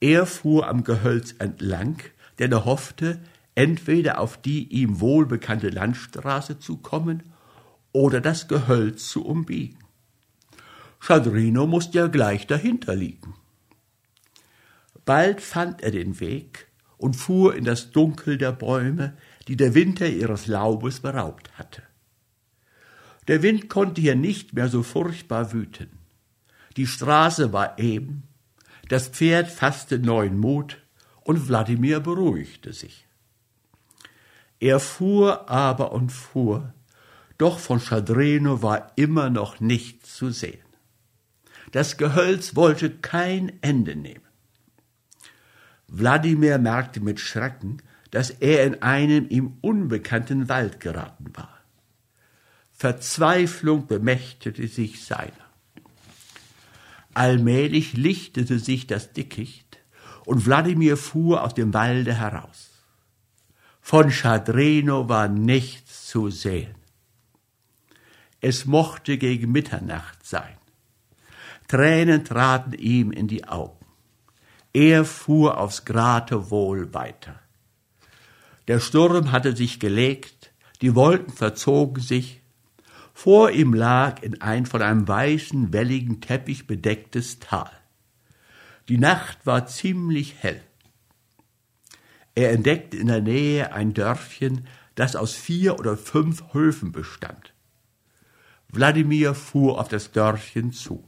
Er 0.00 0.26
fuhr 0.26 0.68
am 0.68 0.84
Gehölz 0.84 1.34
entlang, 1.38 2.02
denn 2.38 2.52
er 2.52 2.64
hoffte, 2.64 3.20
entweder 3.54 4.20
auf 4.20 4.40
die 4.40 4.68
ihm 4.68 5.00
wohlbekannte 5.00 5.68
Landstraße 5.68 6.58
zu 6.58 6.78
kommen 6.78 7.22
oder 7.92 8.20
das 8.20 8.48
Gehölz 8.48 9.08
zu 9.08 9.24
umbiegen. 9.24 9.78
Schadrino 11.00 11.66
musste 11.66 11.98
ja 11.98 12.06
gleich 12.08 12.46
dahinter 12.46 12.94
liegen. 12.94 13.34
Bald 15.04 15.40
fand 15.40 15.82
er 15.82 15.90
den 15.90 16.20
Weg 16.20 16.65
und 16.98 17.14
fuhr 17.14 17.54
in 17.54 17.64
das 17.64 17.90
Dunkel 17.90 18.38
der 18.38 18.52
Bäume, 18.52 19.16
die 19.48 19.56
der 19.56 19.74
Winter 19.74 20.08
ihres 20.08 20.46
Laubes 20.46 21.00
beraubt 21.00 21.50
hatte. 21.58 21.82
Der 23.28 23.42
Wind 23.42 23.68
konnte 23.68 24.00
hier 24.00 24.14
nicht 24.14 24.54
mehr 24.54 24.68
so 24.68 24.82
furchtbar 24.82 25.52
wüten. 25.52 25.98
Die 26.76 26.86
Straße 26.86 27.52
war 27.52 27.78
eben, 27.78 28.22
das 28.88 29.08
Pferd 29.08 29.48
fasste 29.48 29.98
neuen 29.98 30.38
Mut 30.38 30.78
und 31.24 31.48
Wladimir 31.48 32.00
beruhigte 32.00 32.72
sich. 32.72 33.06
Er 34.60 34.80
fuhr 34.80 35.50
aber 35.50 35.92
und 35.92 36.10
fuhr, 36.10 36.72
doch 37.36 37.58
von 37.58 37.80
Schadreno 37.80 38.62
war 38.62 38.92
immer 38.96 39.28
noch 39.28 39.60
nichts 39.60 40.14
zu 40.14 40.30
sehen. 40.30 40.60
Das 41.72 41.96
Gehölz 41.96 42.56
wollte 42.56 42.90
kein 42.90 43.60
Ende 43.60 43.96
nehmen. 43.96 44.25
Wladimir 45.88 46.58
merkte 46.58 47.00
mit 47.00 47.20
Schrecken, 47.20 47.82
dass 48.10 48.30
er 48.30 48.64
in 48.64 48.82
einen 48.82 49.28
ihm 49.28 49.58
unbekannten 49.60 50.48
Wald 50.48 50.80
geraten 50.80 51.26
war. 51.34 51.56
Verzweiflung 52.72 53.86
bemächtigte 53.86 54.68
sich 54.68 55.04
seiner. 55.04 55.32
Allmählich 57.14 57.94
lichtete 57.94 58.58
sich 58.58 58.86
das 58.86 59.12
Dickicht 59.12 59.78
und 60.26 60.44
Wladimir 60.44 60.96
fuhr 60.96 61.42
aus 61.42 61.54
dem 61.54 61.72
Walde 61.72 62.14
heraus. 62.14 62.70
Von 63.80 64.10
Schadreno 64.10 65.08
war 65.08 65.28
nichts 65.28 66.08
zu 66.08 66.28
sehen. 66.28 66.74
Es 68.40 68.66
mochte 68.66 69.16
gegen 69.16 69.52
Mitternacht 69.52 70.26
sein. 70.26 70.56
Tränen 71.68 72.24
traten 72.24 72.74
ihm 72.74 73.12
in 73.12 73.28
die 73.28 73.46
Augen. 73.48 73.75
Er 74.76 75.06
fuhr 75.06 75.56
aufs 75.56 75.86
Geratewohl 75.86 76.92
weiter. 76.92 77.40
Der 78.68 78.78
Sturm 78.78 79.32
hatte 79.32 79.56
sich 79.56 79.80
gelegt, 79.80 80.52
die 80.82 80.94
Wolken 80.94 81.32
verzogen 81.32 82.02
sich, 82.02 82.42
vor 83.14 83.50
ihm 83.52 83.72
lag 83.72 84.22
in 84.22 84.42
ein 84.42 84.66
von 84.66 84.82
einem 84.82 85.08
weißen, 85.08 85.72
welligen 85.72 86.20
Teppich 86.20 86.66
bedecktes 86.66 87.38
Tal. 87.38 87.70
Die 88.90 88.98
Nacht 88.98 89.46
war 89.46 89.66
ziemlich 89.66 90.34
hell. 90.40 90.60
Er 92.34 92.52
entdeckte 92.52 92.98
in 92.98 93.06
der 93.06 93.22
Nähe 93.22 93.72
ein 93.72 93.94
Dörfchen, 93.94 94.66
das 94.94 95.16
aus 95.16 95.32
vier 95.32 95.78
oder 95.78 95.96
fünf 95.96 96.52
Höfen 96.52 96.92
bestand. 96.92 97.54
Wladimir 98.68 99.34
fuhr 99.34 99.80
auf 99.80 99.88
das 99.88 100.12
Dörfchen 100.12 100.74
zu. 100.74 101.02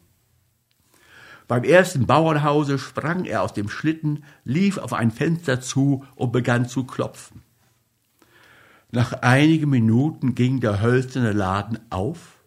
Beim 1.49 1.65
ersten 1.65 2.07
Bauernhause 2.07 2.79
sprang 2.79 3.25
er 3.25 3.43
aus 3.43 3.55
dem 3.55 3.71
Schlitten, 3.71 4.25
lief 4.45 4.77
auf 4.77 4.93
ein 4.93 5.11
Fenster 5.11 5.61
zu 5.63 6.05
und 6.15 6.31
begann 6.31 6.69
zu 6.69 6.85
klopfen. 6.85 7.43
Nach 8.91 9.15
einigen 9.23 9.71
Minuten 9.71 10.35
ging 10.35 10.61
der 10.61 10.81
hölzerne 10.81 11.33
Laden 11.33 11.79
auf 11.91 12.39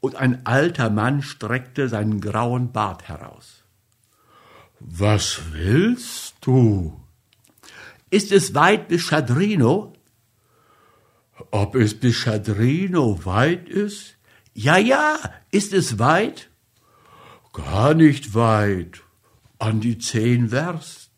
und 0.00 0.16
ein 0.16 0.44
alter 0.44 0.90
Mann 0.90 1.22
streckte 1.22 1.88
seinen 1.88 2.20
grauen 2.20 2.72
Bart 2.72 3.08
heraus. 3.08 3.62
Was 4.80 5.40
willst 5.52 6.34
du? 6.40 7.00
Ist 8.10 8.32
es 8.32 8.54
weit 8.54 8.88
bis 8.88 9.02
Schadrino? 9.02 9.92
Ob 11.52 11.76
es 11.76 11.98
bis 11.98 12.16
Schadrino 12.16 13.24
weit 13.24 13.68
ist? 13.68 14.16
Ja, 14.54 14.76
ja, 14.76 15.18
ist 15.50 15.72
es 15.72 15.98
weit? 16.00 16.50
Gar 17.52 17.94
nicht 17.94 18.34
weit, 18.34 19.02
an 19.58 19.80
die 19.80 19.98
zehn 19.98 20.50
Werst. 20.50 21.10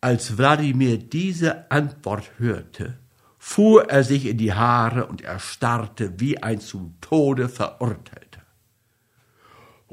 Als 0.00 0.36
Wladimir 0.36 0.98
diese 0.98 1.70
Antwort 1.70 2.30
hörte, 2.38 2.98
fuhr 3.38 3.88
er 3.88 4.04
sich 4.04 4.26
in 4.26 4.36
die 4.36 4.52
Haare 4.52 5.06
und 5.06 5.22
erstarrte 5.22 6.20
wie 6.20 6.42
ein 6.42 6.60
zum 6.60 7.00
Tode 7.00 7.48
Verurteilter. 7.48 8.42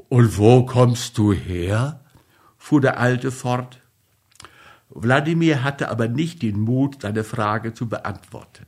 Und 0.08 0.36
wo 0.36 0.66
kommst 0.66 1.16
du 1.18 1.32
her? 1.32 2.00
fuhr 2.58 2.80
der 2.80 2.98
Alte 2.98 3.30
fort. 3.30 3.80
Wladimir 4.90 5.62
hatte 5.64 5.88
aber 5.88 6.08
nicht 6.08 6.42
den 6.42 6.60
Mut, 6.60 7.02
seine 7.02 7.24
Frage 7.24 7.74
zu 7.74 7.88
beantworten. 7.88 8.66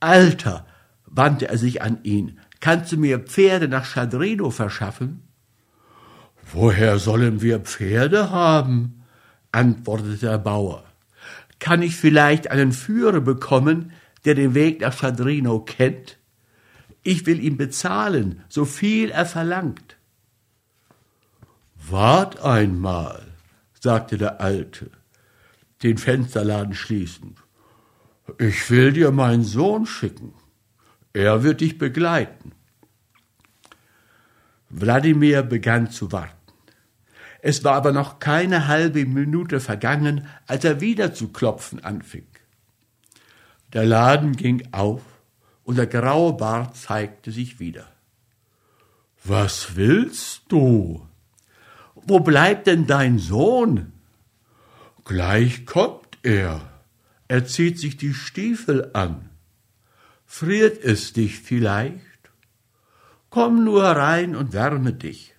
Alter, 0.00 0.66
wandte 1.06 1.48
er 1.48 1.58
sich 1.58 1.82
an 1.82 2.02
ihn, 2.02 2.40
kannst 2.64 2.92
du 2.92 2.96
mir 2.96 3.18
Pferde 3.18 3.68
nach 3.68 3.84
Schadrino 3.84 4.48
verschaffen? 4.48 5.28
Woher 6.50 6.98
sollen 6.98 7.42
wir 7.42 7.58
Pferde 7.60 8.30
haben? 8.30 9.02
antwortete 9.52 10.16
der 10.16 10.38
Bauer. 10.38 10.82
Kann 11.58 11.82
ich 11.82 11.94
vielleicht 11.94 12.50
einen 12.50 12.72
Führer 12.72 13.20
bekommen, 13.20 13.92
der 14.24 14.34
den 14.34 14.54
Weg 14.54 14.80
nach 14.80 14.96
Schadrino 14.96 15.60
kennt? 15.60 16.16
Ich 17.02 17.26
will 17.26 17.38
ihm 17.38 17.58
bezahlen, 17.58 18.42
so 18.48 18.64
viel 18.64 19.10
er 19.10 19.26
verlangt. 19.26 19.98
Wart 21.90 22.40
einmal, 22.40 23.20
sagte 23.78 24.16
der 24.16 24.40
Alte, 24.40 24.90
den 25.82 25.98
Fensterladen 25.98 26.72
schließend. 26.72 27.36
Ich 28.38 28.70
will 28.70 28.94
dir 28.94 29.10
meinen 29.10 29.44
Sohn 29.44 29.84
schicken. 29.84 30.32
Er 31.14 31.44
wird 31.44 31.60
dich 31.60 31.78
begleiten. 31.78 32.52
Wladimir 34.68 35.44
begann 35.44 35.90
zu 35.90 36.10
warten. 36.10 36.34
Es 37.40 37.62
war 37.62 37.74
aber 37.74 37.92
noch 37.92 38.18
keine 38.18 38.66
halbe 38.66 39.06
Minute 39.06 39.60
vergangen, 39.60 40.26
als 40.46 40.64
er 40.64 40.80
wieder 40.80 41.14
zu 41.14 41.28
klopfen 41.28 41.84
anfing. 41.84 42.26
Der 43.72 43.84
Laden 43.84 44.34
ging 44.34 44.68
auf 44.72 45.02
und 45.62 45.76
der 45.76 45.86
graue 45.86 46.32
Bart 46.32 46.76
zeigte 46.76 47.30
sich 47.30 47.60
wieder. 47.60 47.86
Was 49.22 49.76
willst 49.76 50.42
du? 50.48 51.06
Wo 51.94 52.18
bleibt 52.20 52.66
denn 52.66 52.88
dein 52.88 53.18
Sohn? 53.18 53.92
Gleich 55.04 55.64
kommt 55.64 56.18
er. 56.22 56.60
Er 57.28 57.46
zieht 57.46 57.78
sich 57.78 57.96
die 57.96 58.14
Stiefel 58.14 58.90
an. 58.94 59.30
Friert 60.36 60.82
es 60.82 61.12
dich 61.12 61.38
vielleicht? 61.38 62.00
Komm 63.30 63.62
nur 63.62 63.84
rein 63.84 64.34
und 64.34 64.52
wärme 64.52 64.92
dich. 64.92 65.32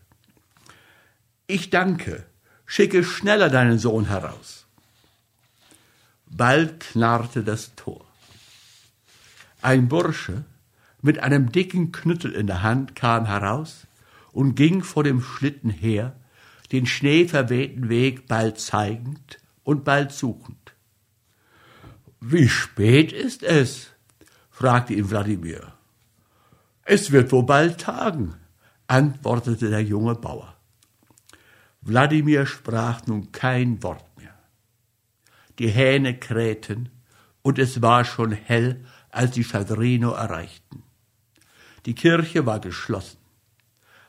Ich 1.48 1.70
danke, 1.70 2.26
schicke 2.66 3.04
schneller 3.04 3.50
deinen 3.50 3.78
Sohn 3.78 4.08
heraus. 4.08 4.68
Bald 6.28 6.80
knarrte 6.80 7.44
das 7.44 7.76
Tor. 7.76 8.06
Ein 9.62 9.90
Bursche 9.90 10.46
mit 11.02 11.20
einem 11.20 11.52
dicken 11.52 11.92
Knüttel 11.92 12.32
in 12.32 12.48
der 12.48 12.64
Hand 12.64 12.96
kam 12.96 13.26
heraus 13.26 13.88
und 14.32 14.56
ging 14.56 14.82
vor 14.82 15.04
dem 15.04 15.22
Schlitten 15.22 15.72
her, 15.72 16.16
den 16.72 16.86
schneeverwehten 16.86 17.90
Weg 17.90 18.30
bald 18.30 18.62
zeigend 18.62 19.40
und 19.66 19.84
bald 19.84 20.14
suchend. 20.14 20.74
Wie 22.22 22.48
spät 22.48 23.12
ist 23.12 23.44
es? 23.44 23.90
Fragte 24.56 24.94
ihn 24.94 25.10
Wladimir. 25.10 25.74
Es 26.86 27.12
wird 27.12 27.34
wohl 27.34 27.44
bald 27.44 27.82
tagen, 27.82 28.36
antwortete 28.88 29.70
der 29.70 29.84
junge 29.84 30.16
Bauer. 30.16 30.56
Wladimir 31.82 32.46
sprach 32.46 33.06
nun 33.06 33.34
kein 33.34 33.84
Wort 33.84 34.06
mehr. 34.18 34.34
Die 35.60 35.68
Hähne 35.68 36.18
krähten, 36.18 36.90
und 37.42 37.60
es 37.60 37.82
war 37.82 38.06
schon 38.06 38.32
hell, 38.32 38.86
als 39.10 39.36
sie 39.36 39.44
Schadrino 39.44 40.12
erreichten. 40.12 40.84
Die 41.86 41.94
Kirche 41.94 42.46
war 42.46 42.62
geschlossen. 42.62 43.20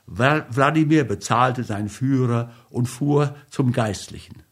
Wladimir 0.07 1.03
bezahlte 1.03 1.65
seinen 1.65 1.89
Führer 1.89 2.53
und 2.71 2.87
fuhr 2.87 3.35
zum 3.51 3.73
Geistlichen. 3.73 4.45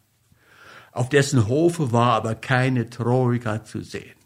Auf 0.90 1.08
dessen 1.08 1.46
Hofe 1.46 1.92
war 1.92 2.14
aber 2.14 2.34
keine 2.34 2.90
Troika 2.90 3.62
zu 3.62 3.80
sehen. 3.82 4.23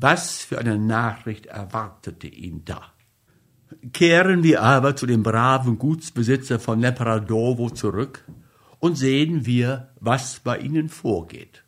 Was 0.00 0.42
für 0.44 0.58
eine 0.58 0.78
Nachricht 0.78 1.46
erwartete 1.46 2.28
ihn 2.28 2.64
da? 2.64 2.92
Kehren 3.92 4.44
wir 4.44 4.62
aber 4.62 4.94
zu 4.94 5.06
dem 5.06 5.24
braven 5.24 5.76
Gutsbesitzer 5.76 6.60
von 6.60 6.78
Nepradovo 6.78 7.70
zurück 7.70 8.24
und 8.78 8.96
sehen 8.96 9.44
wir, 9.44 9.90
was 9.98 10.38
bei 10.38 10.58
ihnen 10.58 10.88
vorgeht. 10.88 11.64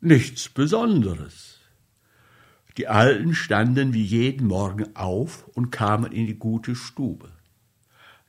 Nichts 0.00 0.48
Besonderes. 0.48 1.60
Die 2.78 2.88
Alten 2.88 3.34
standen 3.34 3.92
wie 3.92 4.04
jeden 4.04 4.46
Morgen 4.46 4.96
auf 4.96 5.46
und 5.48 5.70
kamen 5.70 6.12
in 6.12 6.26
die 6.26 6.38
gute 6.38 6.74
Stube. 6.74 7.28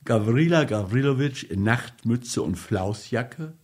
Gavrila 0.04 0.64
Gavrilowitsch 0.64 1.44
in 1.44 1.62
Nachtmütze 1.62 2.42
und 2.42 2.56
Flausjacke, 2.56 3.54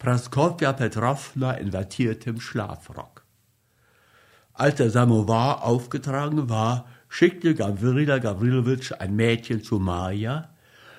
Praskowja 0.00 0.72
Petrovna 0.72 1.52
in 1.52 1.72
wattiertem 1.72 2.40
Schlafrock. 2.40 3.17
Als 4.58 4.74
der 4.74 4.90
Samovar 4.90 5.62
aufgetragen 5.62 6.48
war, 6.48 6.88
schickte 7.08 7.54
Gavrila 7.54 8.18
Gavrilowitsch 8.18 8.90
ein 8.90 9.14
Mädchen 9.14 9.62
zu 9.62 9.78
Maja, 9.78 10.48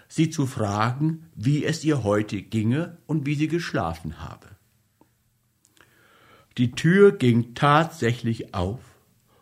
sie 0.07 0.29
zu 0.29 0.47
fragen, 0.47 1.25
wie 1.35 1.65
es 1.65 1.83
ihr 1.83 2.03
heute 2.03 2.41
ginge 2.41 2.97
und 3.05 3.25
wie 3.25 3.35
sie 3.35 3.49
geschlafen 3.49 4.19
habe. 4.19 4.47
Die 6.57 6.71
Tür 6.71 7.11
ging 7.11 7.53
tatsächlich 7.53 8.53
auf 8.53 8.79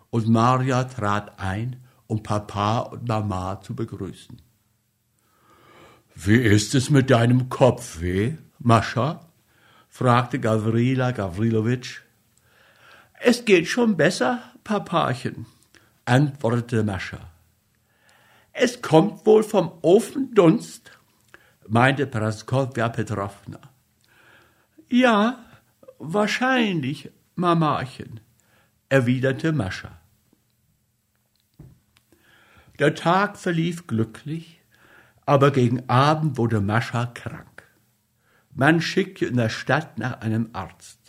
und 0.10 0.28
Maria 0.28 0.86
trat 0.86 1.40
ein, 1.40 1.76
um 2.08 2.24
Papa 2.24 2.80
und 2.80 3.08
Mama 3.08 3.62
zu 3.62 3.76
begrüßen. 3.76 4.42
Wie 6.16 6.38
ist 6.38 6.74
es 6.74 6.90
mit 6.90 7.12
deinem 7.12 7.50
Kopfweh, 7.50 8.34
Mascha? 8.58 9.30
fragte 9.90 10.40
Gavrila 10.40 11.12
Gavrilowitsch. 11.12 12.07
Es 13.20 13.46
geht 13.46 13.68
schon 13.68 13.98
besser, 13.98 14.42
Papachen, 14.64 15.48
antwortete 16.06 16.84
Mascha. 16.84 17.32
Es 18.54 18.82
kommt 18.82 19.26
wohl 19.26 19.44
vom 19.44 19.72
Ofendunst, 19.82 20.92
meinte 21.68 22.06
Praskowja 22.06 22.90
Petrovna. 22.90 23.60
Ja, 24.90 25.44
wahrscheinlich, 25.98 27.12
Mamachen, 27.36 28.20
erwiderte 28.90 29.52
Mascha. 29.52 30.00
Der 32.78 32.94
Tag 32.94 33.38
verlief 33.38 33.88
glücklich, 33.88 34.62
aber 35.26 35.50
gegen 35.52 35.90
Abend 35.90 36.38
wurde 36.38 36.62
Mascha 36.62 37.08
krank. 37.08 37.64
Man 38.54 38.80
schickte 38.80 39.26
in 39.26 39.38
der 39.38 39.50
Stadt 39.50 39.98
nach 39.98 40.22
einem 40.22 40.52
Arzt. 40.54 41.07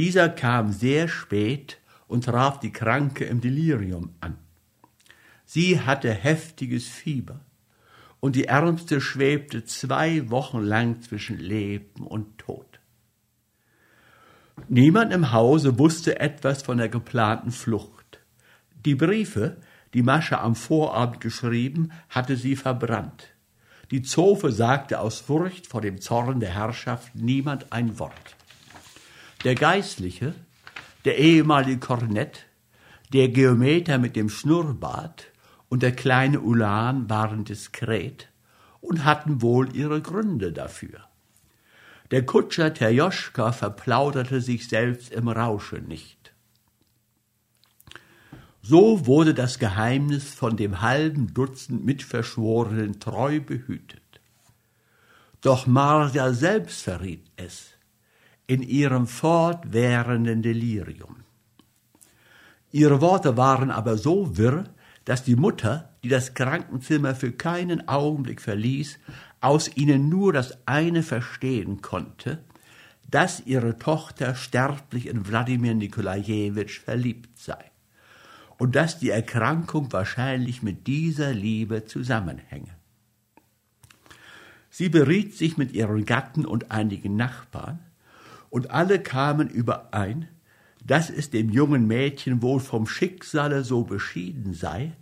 Dieser 0.00 0.30
kam 0.30 0.72
sehr 0.72 1.08
spät 1.08 1.76
und 2.08 2.24
traf 2.24 2.58
die 2.58 2.72
Kranke 2.72 3.26
im 3.26 3.42
Delirium 3.42 4.14
an. 4.22 4.38
Sie 5.44 5.78
hatte 5.78 6.10
heftiges 6.10 6.88
Fieber 6.88 7.40
und 8.18 8.34
die 8.34 8.46
Ärmste 8.46 9.02
schwebte 9.02 9.62
zwei 9.66 10.30
Wochen 10.30 10.60
lang 10.60 11.02
zwischen 11.02 11.38
Leben 11.38 12.06
und 12.06 12.38
Tod. 12.38 12.80
Niemand 14.70 15.12
im 15.12 15.32
Hause 15.32 15.78
wusste 15.78 16.18
etwas 16.18 16.62
von 16.62 16.78
der 16.78 16.88
geplanten 16.88 17.50
Flucht. 17.50 18.20
Die 18.86 18.94
Briefe, 18.94 19.58
die 19.92 20.02
Mascha 20.02 20.40
am 20.40 20.54
Vorabend 20.54 21.20
geschrieben, 21.20 21.92
hatte 22.08 22.38
sie 22.38 22.56
verbrannt. 22.56 23.34
Die 23.90 24.00
Zofe 24.00 24.50
sagte 24.50 24.98
aus 24.98 25.20
Furcht 25.20 25.66
vor 25.66 25.82
dem 25.82 26.00
Zorn 26.00 26.40
der 26.40 26.54
Herrschaft 26.54 27.14
niemand 27.14 27.70
ein 27.70 27.98
Wort. 27.98 28.36
Der 29.42 29.54
Geistliche, 29.54 30.34
der 31.06 31.16
ehemalige 31.16 31.78
Kornett, 31.78 32.44
der 33.14 33.30
Geometer 33.30 33.96
mit 33.96 34.14
dem 34.14 34.28
Schnurrbart 34.28 35.28
und 35.70 35.82
der 35.82 35.92
kleine 35.92 36.40
Ulan 36.40 37.08
waren 37.08 37.44
diskret 37.44 38.28
und 38.82 39.06
hatten 39.06 39.40
wohl 39.40 39.74
ihre 39.74 40.02
Gründe 40.02 40.52
dafür. 40.52 41.06
Der 42.10 42.26
Kutscher 42.26 42.74
Terjoschka 42.74 43.52
verplauderte 43.52 44.42
sich 44.42 44.68
selbst 44.68 45.10
im 45.10 45.28
Rausche 45.28 45.76
nicht. 45.76 46.34
So 48.60 49.06
wurde 49.06 49.32
das 49.32 49.58
Geheimnis 49.58 50.34
von 50.34 50.58
dem 50.58 50.82
halben 50.82 51.32
Dutzend 51.32 51.82
Mitverschworenen 51.82 53.00
treu 53.00 53.40
behütet. 53.40 54.02
Doch 55.40 55.66
Marja 55.66 56.34
selbst 56.34 56.82
verriet 56.82 57.24
es 57.36 57.79
in 58.50 58.62
ihrem 58.64 59.06
fortwährenden 59.06 60.42
Delirium. 60.42 61.22
Ihre 62.72 63.00
Worte 63.00 63.36
waren 63.36 63.70
aber 63.70 63.96
so 63.96 64.36
wirr, 64.36 64.64
dass 65.04 65.22
die 65.22 65.36
Mutter, 65.36 65.90
die 66.02 66.08
das 66.08 66.34
Krankenzimmer 66.34 67.14
für 67.14 67.30
keinen 67.30 67.86
Augenblick 67.86 68.40
verließ, 68.40 68.98
aus 69.40 69.70
ihnen 69.76 70.08
nur 70.08 70.32
das 70.32 70.66
eine 70.66 71.04
verstehen 71.04 71.80
konnte, 71.80 72.42
dass 73.08 73.38
ihre 73.46 73.78
Tochter 73.78 74.34
sterblich 74.34 75.06
in 75.06 75.28
Wladimir 75.28 75.74
Nikolajewitsch 75.74 76.80
verliebt 76.80 77.38
sei 77.38 77.70
und 78.58 78.74
dass 78.74 78.98
die 78.98 79.10
Erkrankung 79.10 79.92
wahrscheinlich 79.92 80.60
mit 80.60 80.88
dieser 80.88 81.32
Liebe 81.32 81.84
zusammenhänge. 81.84 82.74
Sie 84.70 84.88
beriet 84.88 85.36
sich 85.36 85.56
mit 85.56 85.70
ihren 85.70 86.04
Gatten 86.04 86.44
und 86.44 86.72
einigen 86.72 87.14
Nachbarn, 87.14 87.78
und 88.50 88.70
alle 88.70 89.00
kamen 89.00 89.48
überein, 89.48 90.28
dass 90.84 91.08
es 91.08 91.30
dem 91.30 91.50
jungen 91.50 91.86
Mädchen 91.86 92.42
wohl 92.42 92.60
vom 92.60 92.86
Schicksale 92.86 93.64
so 93.64 93.84
beschieden 93.84 94.54
sei, 94.54 94.92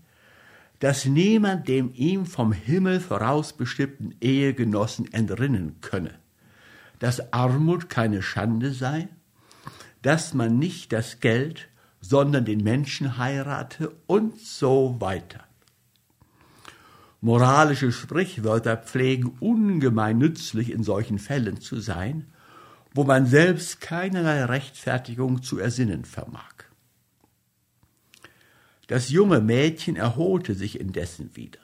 dass 0.80 1.06
niemand 1.06 1.66
dem 1.66 1.92
ihm 1.94 2.26
vom 2.26 2.52
Himmel 2.52 3.00
vorausbestimmten 3.00 4.14
Ehegenossen 4.20 5.12
entrinnen 5.12 5.80
könne, 5.80 6.14
dass 6.98 7.32
Armut 7.32 7.88
keine 7.88 8.22
Schande 8.22 8.72
sei, 8.72 9.08
dass 10.02 10.34
man 10.34 10.58
nicht 10.58 10.92
das 10.92 11.20
Geld, 11.20 11.68
sondern 12.00 12.44
den 12.44 12.62
Menschen 12.62 13.18
heirate 13.18 13.92
und 14.06 14.38
so 14.38 14.96
weiter. 15.00 15.40
Moralische 17.20 17.90
Sprichwörter 17.90 18.76
pflegen 18.76 19.36
ungemein 19.40 20.18
nützlich 20.18 20.70
in 20.70 20.84
solchen 20.84 21.18
Fällen 21.18 21.60
zu 21.60 21.80
sein, 21.80 22.26
wo 22.98 23.04
man 23.04 23.26
selbst 23.26 23.80
keinerlei 23.80 24.44
Rechtfertigung 24.46 25.40
zu 25.40 25.60
ersinnen 25.60 26.04
vermag. 26.04 26.52
Das 28.88 29.08
junge 29.10 29.40
Mädchen 29.40 29.94
erholte 29.94 30.56
sich 30.56 30.80
indessen 30.80 31.30
wieder. 31.34 31.60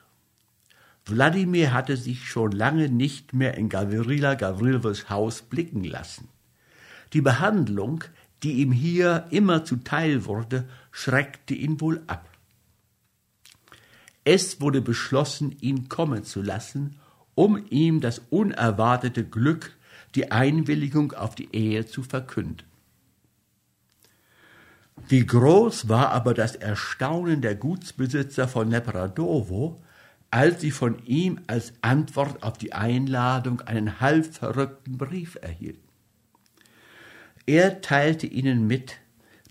Wladimir 1.05 1.73
hatte 1.73 1.97
sich 1.97 2.25
schon 2.25 2.53
lange 2.53 2.87
nicht 2.87 3.33
mehr 3.33 3.57
in 3.57 3.67
Gavrila 3.67 4.35
Gavrilows 4.35 5.09
Haus 5.09 5.41
blicken 5.41 5.83
lassen. 5.83 6.29
Die 7.11 7.19
Behandlung, 7.19 8.05
die 8.41 8.53
ihm 8.61 8.71
hier 8.71 9.27
immer 9.29 9.65
zuteil 9.65 10.23
wurde, 10.23 10.63
schreckte 10.93 11.53
ihn 11.53 11.81
wohl 11.81 12.01
ab. 12.07 12.29
Es 14.23 14.61
wurde 14.61 14.79
beschlossen, 14.81 15.53
ihn 15.59 15.89
kommen 15.89 16.23
zu 16.23 16.41
lassen, 16.41 16.95
um 17.33 17.61
ihm 17.69 17.99
das 17.99 18.21
unerwartete 18.29 19.25
Glück, 19.25 19.74
die 20.15 20.31
Einwilligung 20.31 21.13
auf 21.13 21.35
die 21.35 21.53
Ehe 21.53 21.85
zu 21.85 22.03
verkünden. 22.03 22.65
Wie 25.07 25.25
groß 25.25 25.89
war 25.89 26.11
aber 26.11 26.33
das 26.33 26.55
Erstaunen 26.55 27.41
der 27.41 27.55
Gutsbesitzer 27.55 28.47
von 28.47 28.69
Nepradovo, 28.69 29.83
als 30.31 30.61
sie 30.61 30.71
von 30.71 31.05
ihm 31.05 31.39
als 31.47 31.73
Antwort 31.81 32.43
auf 32.43 32.57
die 32.57 32.73
Einladung 32.73 33.61
einen 33.61 33.99
halb 33.99 34.25
verrückten 34.33 34.97
Brief 34.97 35.37
erhielten. 35.41 35.87
Er 37.45 37.81
teilte 37.81 38.25
ihnen 38.25 38.65
mit, 38.65 38.97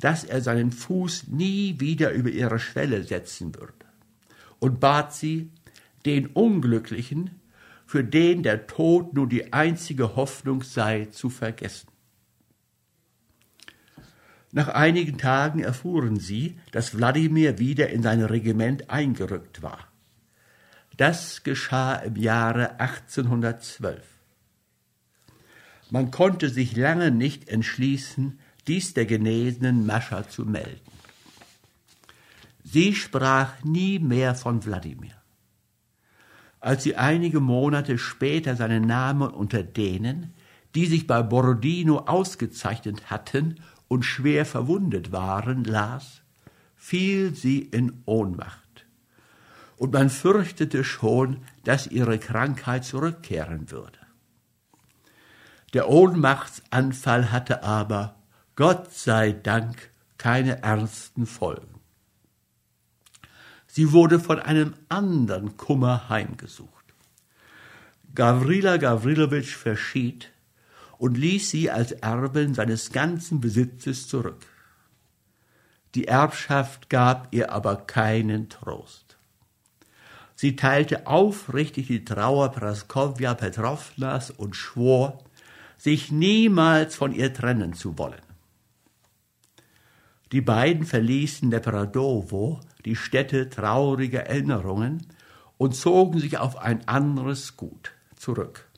dass 0.00 0.24
er 0.24 0.40
seinen 0.40 0.72
Fuß 0.72 1.28
nie 1.28 1.78
wieder 1.78 2.10
über 2.10 2.30
ihre 2.30 2.58
Schwelle 2.58 3.04
setzen 3.04 3.54
würde 3.54 3.72
und 4.58 4.80
bat 4.80 5.14
sie, 5.14 5.50
den 6.04 6.26
Unglücklichen, 6.26 7.30
für 7.94 8.02
den 8.02 8.42
der 8.42 8.66
Tod 8.66 9.14
nun 9.14 9.28
die 9.28 9.52
einzige 9.52 10.16
Hoffnung 10.16 10.64
sei, 10.64 11.04
zu 11.12 11.30
vergessen. 11.30 11.86
Nach 14.50 14.66
einigen 14.66 15.16
Tagen 15.16 15.60
erfuhren 15.60 16.18
sie, 16.18 16.58
dass 16.72 16.96
Wladimir 16.96 17.60
wieder 17.60 17.90
in 17.90 18.02
sein 18.02 18.20
Regiment 18.20 18.90
eingerückt 18.90 19.62
war. 19.62 19.78
Das 20.96 21.44
geschah 21.44 21.94
im 21.94 22.16
Jahre 22.16 22.80
1812. 22.80 24.02
Man 25.90 26.10
konnte 26.10 26.48
sich 26.48 26.74
lange 26.74 27.12
nicht 27.12 27.48
entschließen, 27.48 28.40
dies 28.66 28.92
der 28.92 29.06
genesenen 29.06 29.86
Mascha 29.86 30.28
zu 30.28 30.44
melden. 30.44 30.90
Sie 32.64 32.92
sprach 32.92 33.62
nie 33.62 34.00
mehr 34.00 34.34
von 34.34 34.64
Wladimir. 34.64 35.14
Als 36.64 36.82
sie 36.82 36.96
einige 36.96 37.40
Monate 37.40 37.98
später 37.98 38.56
seinen 38.56 38.86
Namen 38.86 39.28
unter 39.28 39.62
denen, 39.62 40.32
die 40.74 40.86
sich 40.86 41.06
bei 41.06 41.22
Borodino 41.22 41.98
ausgezeichnet 42.06 43.10
hatten 43.10 43.56
und 43.86 44.04
schwer 44.04 44.46
verwundet 44.46 45.12
waren, 45.12 45.64
las, 45.64 46.22
fiel 46.74 47.34
sie 47.34 47.58
in 47.58 48.00
Ohnmacht. 48.06 48.86
Und 49.76 49.92
man 49.92 50.08
fürchtete 50.08 50.84
schon, 50.84 51.42
dass 51.64 51.86
ihre 51.86 52.18
Krankheit 52.18 52.86
zurückkehren 52.86 53.70
würde. 53.70 53.98
Der 55.74 55.90
Ohnmachtsanfall 55.90 57.30
hatte 57.30 57.62
aber, 57.62 58.14
Gott 58.56 58.90
sei 58.90 59.32
Dank, 59.32 59.90
keine 60.16 60.62
ernsten 60.62 61.26
Folgen. 61.26 61.73
Sie 63.74 63.90
wurde 63.90 64.20
von 64.20 64.38
einem 64.38 64.74
anderen 64.88 65.56
Kummer 65.56 66.08
heimgesucht. 66.08 66.84
Gavrila 68.14 68.76
Gavrilowitsch 68.76 69.56
verschied, 69.56 70.30
und 70.96 71.18
ließ 71.18 71.50
sie 71.50 71.72
als 71.72 71.90
Erbin 71.90 72.54
seines 72.54 72.92
ganzen 72.92 73.40
Besitzes 73.40 74.06
zurück. 74.06 74.46
Die 75.96 76.06
Erbschaft 76.06 76.88
gab 76.88 77.34
ihr 77.34 77.50
aber 77.50 77.74
keinen 77.74 78.48
Trost. 78.48 79.16
Sie 80.36 80.54
teilte 80.54 81.08
aufrichtig 81.08 81.88
die 81.88 82.04
Trauer 82.04 82.52
Praskowja 82.52 83.34
Petrovnas 83.34 84.30
und 84.30 84.54
schwor, 84.54 85.24
sich 85.78 86.12
niemals 86.12 86.94
von 86.94 87.12
ihr 87.12 87.34
trennen 87.34 87.72
zu 87.72 87.98
wollen. 87.98 88.23
Die 90.34 90.40
beiden 90.40 90.84
verließen 90.84 91.48
Nepradovo, 91.48 92.58
die 92.84 92.96
Stätte 92.96 93.48
trauriger 93.50 94.24
Erinnerungen, 94.24 95.06
und 95.58 95.76
zogen 95.76 96.18
sich 96.18 96.38
auf 96.38 96.58
ein 96.58 96.88
anderes 96.88 97.56
Gut 97.56 97.92
zurück. 98.16 98.68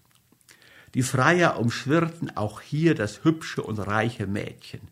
Die 0.92 1.02
Freier 1.02 1.58
umschwirrten 1.58 2.36
auch 2.36 2.60
hier 2.60 2.94
das 2.94 3.24
hübsche 3.24 3.62
und 3.62 3.78
reiche 3.78 4.26
Mädchen. 4.26 4.82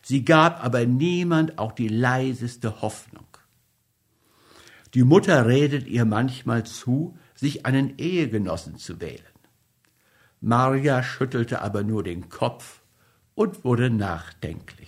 Sie 0.00 0.24
gab 0.24 0.64
aber 0.64 0.86
niemand 0.86 1.58
auch 1.58 1.72
die 1.72 1.88
leiseste 1.88 2.80
Hoffnung. 2.80 3.26
Die 4.94 5.04
Mutter 5.04 5.46
redet 5.46 5.86
ihr 5.86 6.06
manchmal 6.06 6.64
zu, 6.64 7.18
sich 7.34 7.66
einen 7.66 7.98
Ehegenossen 7.98 8.78
zu 8.78 9.02
wählen. 9.02 9.20
Marja 10.40 11.02
schüttelte 11.02 11.60
aber 11.60 11.82
nur 11.82 12.02
den 12.02 12.30
Kopf 12.30 12.80
und 13.34 13.64
wurde 13.64 13.90
nachdenklich. 13.90 14.85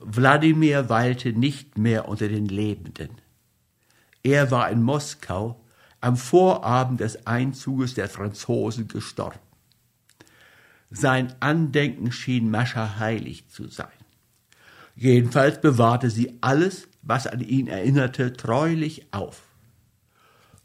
Wladimir 0.00 0.88
weilte 0.88 1.32
nicht 1.32 1.78
mehr 1.78 2.08
unter 2.08 2.28
den 2.28 2.46
Lebenden. 2.46 3.10
Er 4.22 4.50
war 4.50 4.70
in 4.70 4.82
Moskau 4.82 5.60
am 6.00 6.16
Vorabend 6.16 7.00
des 7.00 7.26
Einzuges 7.26 7.94
der 7.94 8.08
Franzosen 8.08 8.88
gestorben. 8.88 9.38
Sein 10.90 11.34
Andenken 11.40 12.10
schien 12.10 12.50
Mascha 12.50 12.98
heilig 12.98 13.48
zu 13.48 13.68
sein. 13.68 13.88
Jedenfalls 14.96 15.60
bewahrte 15.60 16.10
sie 16.10 16.38
alles, 16.40 16.88
was 17.02 17.26
an 17.26 17.40
ihn 17.40 17.68
erinnerte, 17.68 18.32
treulich 18.32 19.06
auf. 19.12 19.42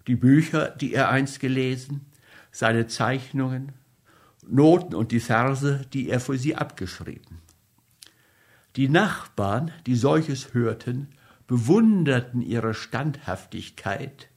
die 0.08 0.16
Bücher, 0.16 0.70
die 0.70 0.94
er 0.94 1.10
einst 1.10 1.40
gelesen, 1.40 2.06
seine 2.52 2.88
Zeichnungen, 2.88 3.72
Noten 4.48 4.94
und 4.94 5.12
die 5.12 5.20
Verse, 5.20 5.82
die 5.94 6.10
er 6.10 6.20
für 6.20 6.38
sie 6.38 6.56
abgeschrieben. 6.56 7.40
Die 8.76 8.90
Nachbarn, 8.90 9.72
die 9.86 9.96
solches 9.96 10.54
hörten, 10.54 11.08
bewunderten 11.48 12.42
ihre 12.42 12.74
Standhaftigkeit 12.74 14.30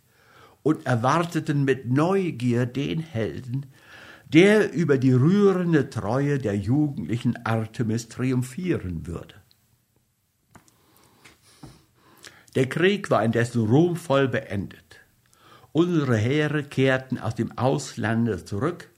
und 0.62 0.86
erwarteten 0.86 1.64
mit 1.64 1.90
Neugier 1.90 2.66
den 2.66 3.00
Helden, 3.00 3.66
der 4.28 4.72
über 4.72 4.98
die 4.98 5.12
rührende 5.12 5.90
Treue 5.90 6.38
der 6.38 6.56
jugendlichen 6.56 7.36
Artemis 7.46 8.08
triumphieren 8.08 9.06
würde. 9.06 9.34
Der 12.54 12.68
Krieg 12.68 13.10
war 13.10 13.24
indessen 13.24 13.66
ruhmvoll 13.66 14.28
beendet. 14.28 15.00
Unsere 15.72 16.16
Heere 16.16 16.64
kehrten 16.64 17.18
aus 17.18 17.34
dem 17.34 17.56
Auslande 17.56 18.44
zurück, 18.44 18.90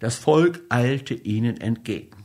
das 0.00 0.16
Volk 0.16 0.60
eilte 0.68 1.14
ihnen 1.14 1.60
entgegen. 1.60 2.19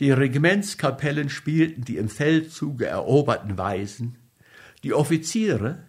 Die 0.00 0.10
Regimentskapellen 0.10 1.28
spielten 1.28 1.84
die 1.84 1.96
im 1.98 2.08
Feldzuge 2.08 2.86
eroberten 2.86 3.56
Weisen, 3.56 4.16
die 4.82 4.92
Offiziere, 4.92 5.84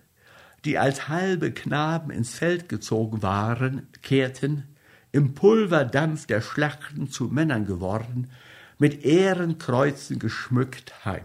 die 0.63 0.77
als 0.77 1.07
halbe 1.07 1.51
Knaben 1.51 2.11
ins 2.11 2.35
Feld 2.35 2.69
gezogen 2.69 3.21
waren, 3.21 3.87
kehrten, 4.01 4.63
im 5.11 5.33
Pulverdampf 5.33 6.27
der 6.27 6.41
Schlachten 6.41 7.09
zu 7.09 7.25
Männern 7.25 7.65
geworden, 7.65 8.29
mit 8.77 9.05
Ehrenkreuzen 9.05 10.19
geschmückt 10.19 11.05
heim. 11.05 11.23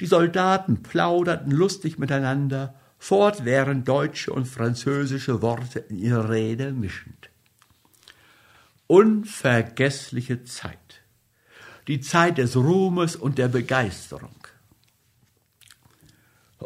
Die 0.00 0.06
Soldaten 0.06 0.82
plauderten 0.82 1.52
lustig 1.52 1.98
miteinander, 1.98 2.74
fortwährend 2.98 3.86
deutsche 3.86 4.32
und 4.32 4.46
französische 4.46 5.42
Worte 5.42 5.78
in 5.78 5.98
ihre 5.98 6.30
Rede 6.30 6.72
mischend. 6.72 7.30
Unvergessliche 8.86 10.44
Zeit. 10.44 11.03
Die 11.86 12.00
Zeit 12.00 12.38
des 12.38 12.56
Ruhmes 12.56 13.14
und 13.14 13.36
der 13.36 13.48
Begeisterung. 13.48 14.34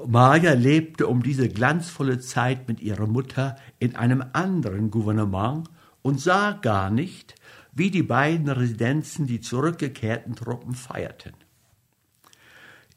Maya 0.07 0.52
lebte 0.52 1.09
um 1.09 1.22
diese 1.22 1.48
glanzvolle 1.48 2.20
Zeit 2.20 2.68
mit 2.68 2.81
ihrer 2.81 3.07
Mutter 3.07 3.57
in 3.81 3.96
einem 3.96 4.24
anderen 4.33 4.90
Gouvernement 4.90 5.68
und 6.02 6.20
sah 6.20 6.52
gar 6.52 6.90
nicht, 6.90 7.35
wie 7.72 7.90
die 7.90 8.04
beiden 8.04 8.48
Residenzen 8.48 9.26
die 9.26 9.40
zurückgekehrten 9.40 10.37
Truppen 10.37 10.74
feierten. 10.74 11.35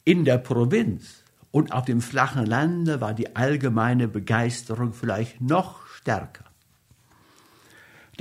In 0.04 0.26
der 0.26 0.38
Provinz 0.38 1.24
und 1.50 1.74
auf 1.74 1.86
dem 1.86 2.02
flachen 2.02 2.46
Lande 2.46 3.02
war 3.02 3.14
die 3.14 3.36
allgemeine 3.36 4.08
Begeisterung 4.08 4.94
vielleicht 4.94 5.42
noch 5.42 5.86
stärker. 5.88 6.51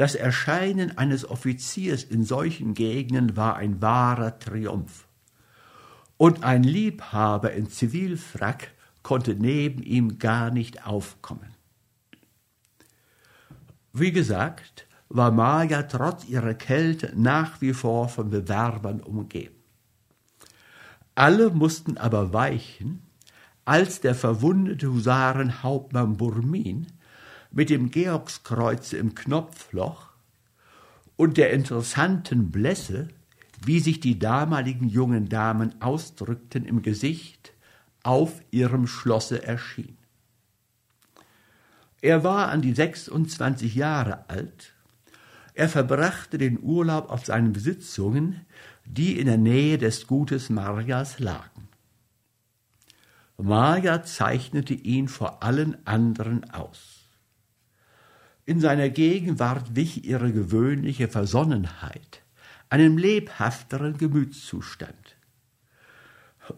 Das 0.01 0.15
Erscheinen 0.15 0.97
eines 0.97 1.29
Offiziers 1.29 2.05
in 2.05 2.25
solchen 2.25 2.73
Gegenden 2.73 3.37
war 3.37 3.57
ein 3.57 3.83
wahrer 3.83 4.39
Triumph. 4.39 5.07
Und 6.17 6.43
ein 6.43 6.63
Liebhaber 6.63 7.53
in 7.53 7.69
Zivilfrack 7.69 8.71
konnte 9.03 9.35
neben 9.35 9.83
ihm 9.83 10.19
gar 10.19 10.51
nicht 10.51 10.87
aufkommen. 10.87 11.55
Wie 13.93 14.11
gesagt, 14.11 14.87
war 15.11 15.33
Maya 15.33 15.83
trotz 15.83 16.25
ihrer 16.25 16.55
Kälte 16.55 17.13
nach 17.15 17.61
wie 17.61 17.75
vor 17.75 18.09
von 18.09 18.31
Bewerbern 18.31 19.03
umgeben. 19.03 19.63
Alle 21.15 21.51
mussten 21.51 21.99
aber 21.99 22.33
weichen, 22.33 23.03
als 23.67 24.01
der 24.01 24.15
verwundete 24.15 24.91
Husarenhauptmann 24.91 26.17
Burmin 26.17 26.87
mit 27.51 27.71
dem 27.71 27.91
Georgskreuze 27.91 28.97
im 28.97 29.15
Knopfloch 29.15 30.11
und 31.17 31.37
der 31.37 31.53
interessanten 31.53 32.51
Blässe, 32.51 33.09
wie 33.65 33.81
sich 33.81 34.01
die 34.01 34.19
damaligen 34.19 34.89
jungen 34.89 35.29
Damen 35.29 35.81
ausdrückten, 35.83 36.65
im 36.65 36.83
Gesicht 36.83 37.53
auf 38.03 38.41
ihrem 38.51 38.87
Schlosse 38.87 39.43
erschien. 39.43 39.99
Er 42.01 42.25
war 42.25 42.49
an 42.49 42.63
die 42.63 42.73
26 42.73 43.75
Jahre 43.75 44.29
alt. 44.31 44.73
Er 45.53 45.69
verbrachte 45.69 46.39
den 46.39 46.59
Urlaub 46.63 47.11
auf 47.11 47.27
seinen 47.27 47.53
Besitzungen, 47.53 48.47
die 48.87 49.19
in 49.19 49.27
der 49.27 49.37
Nähe 49.37 49.77
des 49.77 50.07
Gutes 50.07 50.49
Marjas 50.49 51.19
lagen. 51.19 51.69
Marja 53.37 54.03
zeichnete 54.03 54.75
ihn 54.75 55.09
vor 55.09 55.43
allen 55.43 55.87
anderen 55.87 56.51
aus. 56.51 57.00
In 58.51 58.59
seiner 58.59 58.89
Gegenwart 58.89 59.77
wich 59.77 60.05
ihre 60.05 60.33
gewöhnliche 60.33 61.07
Versonnenheit, 61.07 62.21
einem 62.69 62.99
lebhafteren 62.99 63.97
Gemütszustand. 63.97 65.15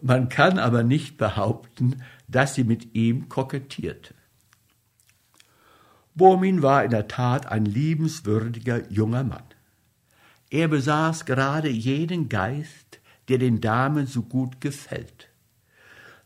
Man 0.01 0.27
kann 0.27 0.57
aber 0.57 0.81
nicht 0.81 1.17
behaupten, 1.17 2.01
dass 2.27 2.55
sie 2.55 2.63
mit 2.63 2.95
ihm 2.95 3.29
kokettierte. 3.29 4.15
Bomin 6.15 6.63
war 6.63 6.83
in 6.83 6.89
der 6.89 7.07
Tat 7.07 7.45
ein 7.45 7.65
liebenswürdiger 7.65 8.91
junger 8.91 9.23
Mann. 9.23 9.45
Er 10.49 10.69
besaß 10.69 11.25
gerade 11.25 11.69
jenen 11.69 12.27
Geist, 12.27 13.01
der 13.27 13.37
den 13.37 13.61
Damen 13.61 14.07
so 14.07 14.23
gut 14.23 14.61
gefällt. 14.61 15.29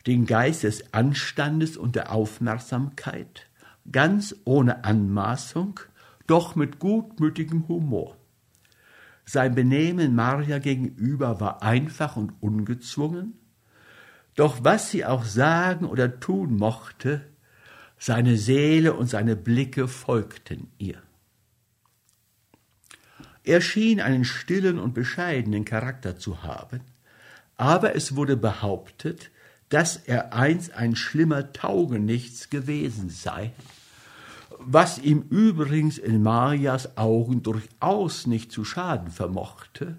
Den 0.06 0.28
Geist 0.28 0.64
des 0.64 0.94
Anstandes 0.94 1.76
und 1.76 1.98
der 1.98 2.14
Aufmerksamkeit, 2.14 3.48
ganz 3.92 4.36
ohne 4.46 4.84
Anmaßung, 4.84 5.80
doch 6.26 6.56
mit 6.56 6.80
gutmütigem 6.80 7.68
Humor. 7.68 8.18
Sein 9.26 9.56
Benehmen 9.56 10.16
Maria 10.16 10.60
gegenüber 10.60 11.40
war 11.40 11.62
einfach 11.62 12.16
und 12.16 12.34
ungezwungen, 12.42 13.34
doch 14.36 14.64
was 14.64 14.92
sie 14.92 15.06
auch 15.06 15.26
sagen 15.26 15.86
oder 15.86 16.20
tun 16.20 16.56
mochte, 16.56 17.28
seine 17.98 18.38
Seele 18.38 18.94
und 18.94 19.08
seine 19.08 19.36
Blicke 19.36 19.88
folgten 19.88 20.72
ihr. 20.78 21.02
Er 23.44 23.62
schien 23.62 24.02
einen 24.02 24.26
stillen 24.26 24.78
und 24.78 24.94
bescheidenen 24.94 25.66
Charakter 25.66 26.18
zu 26.18 26.44
haben, 26.44 26.82
aber 27.56 27.96
es 27.96 28.16
wurde 28.16 28.38
behauptet, 28.38 29.32
dass 29.70 29.98
er 29.98 30.34
einst 30.34 30.74
ein 30.74 30.96
schlimmer 30.96 31.52
Taugenichts 31.52 32.50
gewesen 32.50 33.10
sei, 33.10 33.52
was 34.70 34.98
ihm 34.98 35.22
übrigens 35.30 35.98
in 35.98 36.22
Marias 36.22 36.98
Augen 36.98 37.42
durchaus 37.42 38.28
nicht 38.28 38.52
zu 38.52 38.66
schaden 38.66 39.10
vermochte, 39.12 39.98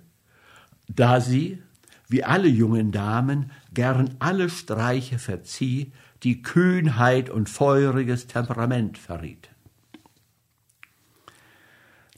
da 0.89 1.23
sie, 1.23 1.63
wie 2.07 2.23
alle 2.23 2.49
jungen 2.49 2.93
Damen, 2.93 3.51
gern 3.73 4.17
alle 4.19 4.51
Streiche 4.51 5.19
verzieh, 5.19 5.93
die 6.23 6.43
Kühnheit 6.43 7.31
und 7.31 7.49
feuriges 7.49 8.27
Temperament 8.27 8.99
verrieten. 8.99 9.49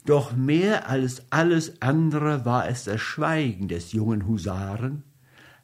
Doch 0.05 0.35
mehr 0.35 0.89
als 0.89 1.23
alles 1.31 1.81
andere 1.81 2.43
war 2.43 2.67
es 2.67 2.83
das 2.83 2.99
Schweigen 2.99 3.69
des 3.69 3.93
jungen 3.93 4.27
Husaren, 4.27 5.03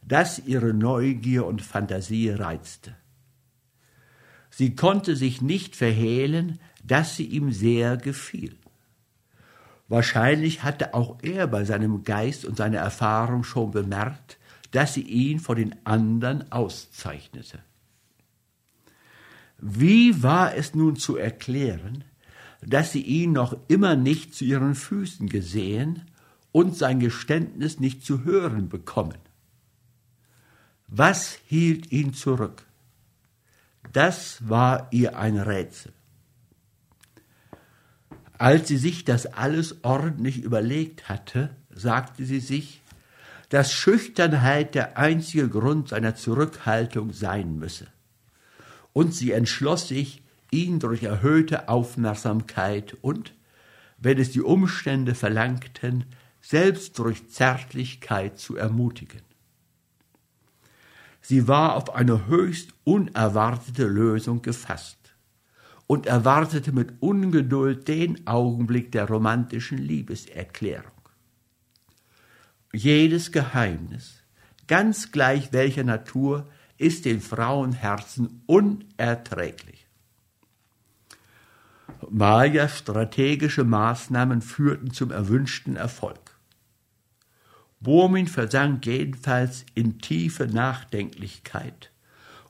das 0.04 0.40
ihre 0.40 0.74
Neugier 0.74 1.46
und 1.46 1.62
Fantasie 1.62 2.30
reizte. 2.30 2.96
Sie 4.50 4.74
konnte 4.74 5.18
sich 5.18 5.42
nicht 5.42 5.76
verhehlen, 5.76 6.60
dass 6.88 7.16
sie 7.16 7.26
ihm 7.26 7.52
sehr 7.52 7.98
gefiel. 7.98 8.56
Wahrscheinlich 9.90 10.64
hatte 10.64 10.94
auch 10.94 11.18
er 11.22 11.48
bei 11.48 11.64
seinem 11.64 12.04
Geist 12.04 12.46
und 12.46 12.58
seiner 12.58 12.80
Erfahrung 12.80 13.44
schon 13.44 13.72
bemerkt, 13.72 14.38
dass 14.72 14.94
sie 14.94 15.02
ihn 15.02 15.40
vor 15.40 15.56
den 15.56 15.76
anderen 15.86 16.52
auszeichnete. 16.52 17.60
Wie 19.60 20.22
war 20.22 20.56
es 20.56 20.76
nun 20.76 20.98
zu 20.98 21.16
erklären, 21.16 22.04
dass 22.62 22.92
sie 22.92 23.02
ihn 23.02 23.32
noch 23.32 23.58
immer 23.68 23.96
nicht 23.96 24.36
zu 24.36 24.44
ihren 24.44 24.76
Füßen 24.76 25.30
gesehen 25.30 26.04
und 26.52 26.76
sein 26.76 27.00
Geständnis 27.00 27.80
nicht 27.80 28.06
zu 28.06 28.24
hören 28.24 28.68
bekommen? 28.70 29.18
Was 30.88 31.40
hielt 31.46 31.92
ihn 31.92 32.14
zurück? 32.14 32.66
Das 33.94 34.48
war 34.48 34.88
ihr 34.92 35.18
ein 35.18 35.38
Rätsel. 35.38 35.94
Als 38.38 38.68
sie 38.68 38.78
sich 38.78 39.04
das 39.04 39.26
alles 39.26 39.84
ordentlich 39.84 40.44
überlegt 40.44 41.10
hatte, 41.10 41.56
sagte 41.70 42.26
sie 42.26 42.40
sich, 42.40 42.82
dass 43.50 43.72
Schüchternheit 43.72 44.76
der 44.76 44.98
einzige 44.98 45.50
Grund 45.50 45.90
seiner 45.90 46.16
Zurückhaltung 46.16 47.14
sein 47.14 47.58
müsse. 47.58 47.88
Und 48.94 49.14
sie 49.14 49.32
entschloss 49.32 49.88
sich, 49.88 50.22
ihn 50.52 50.80
durch 50.80 51.04
erhöhte 51.04 51.70
Aufmerksamkeit 51.70 52.96
und, 53.02 53.34
wenn 53.98 54.18
es 54.18 54.32
die 54.32 54.42
Umstände 54.42 55.16
verlangten, 55.16 56.06
selbst 56.42 56.98
durch 57.00 57.28
Zärtlichkeit 57.30 58.40
zu 58.40 58.56
ermutigen. 58.56 59.22
Sie 61.22 61.48
war 61.48 61.76
auf 61.76 61.94
eine 61.94 62.28
höchst 62.28 62.70
unerwartete 62.86 63.86
Lösung 63.86 64.42
gefasst. 64.42 64.97
Und 65.88 66.06
erwartete 66.06 66.74
mit 66.74 67.02
Ungeduld 67.02 67.88
den 67.88 68.28
Augenblick 68.28 68.92
der 68.92 69.08
romantischen 69.08 69.78
Liebeserklärung. 69.78 70.92
Jedes 72.74 73.32
Geheimnis, 73.32 74.22
ganz 74.68 75.12
gleich 75.12 75.54
welcher 75.54 75.86
Natur, 75.86 76.48
ist 76.78 77.06
den 77.06 77.22
Frauenherzen 77.22 78.44
unerträglich. 78.46 79.88
Mayas 82.10 82.80
strategische 82.80 83.64
Maßnahmen 83.64 84.42
führten 84.42 84.92
zum 84.92 85.12
erwünschten 85.12 85.76
Erfolg. 85.76 86.38
Burmin 87.80 88.28
versank 88.28 88.86
jedenfalls 88.86 89.66
in 89.74 90.00
tiefe 90.00 90.48
Nachdenklichkeit, 90.48 91.92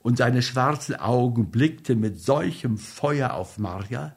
und 0.08 0.17
seine 0.17 0.41
schwarzen 0.41 0.96
Augen 0.96 1.52
blickten 1.52 2.00
mit 2.00 2.17
solchem 2.17 2.78
Feuer 2.78 3.34
auf 3.34 3.58
Marja, 3.58 4.15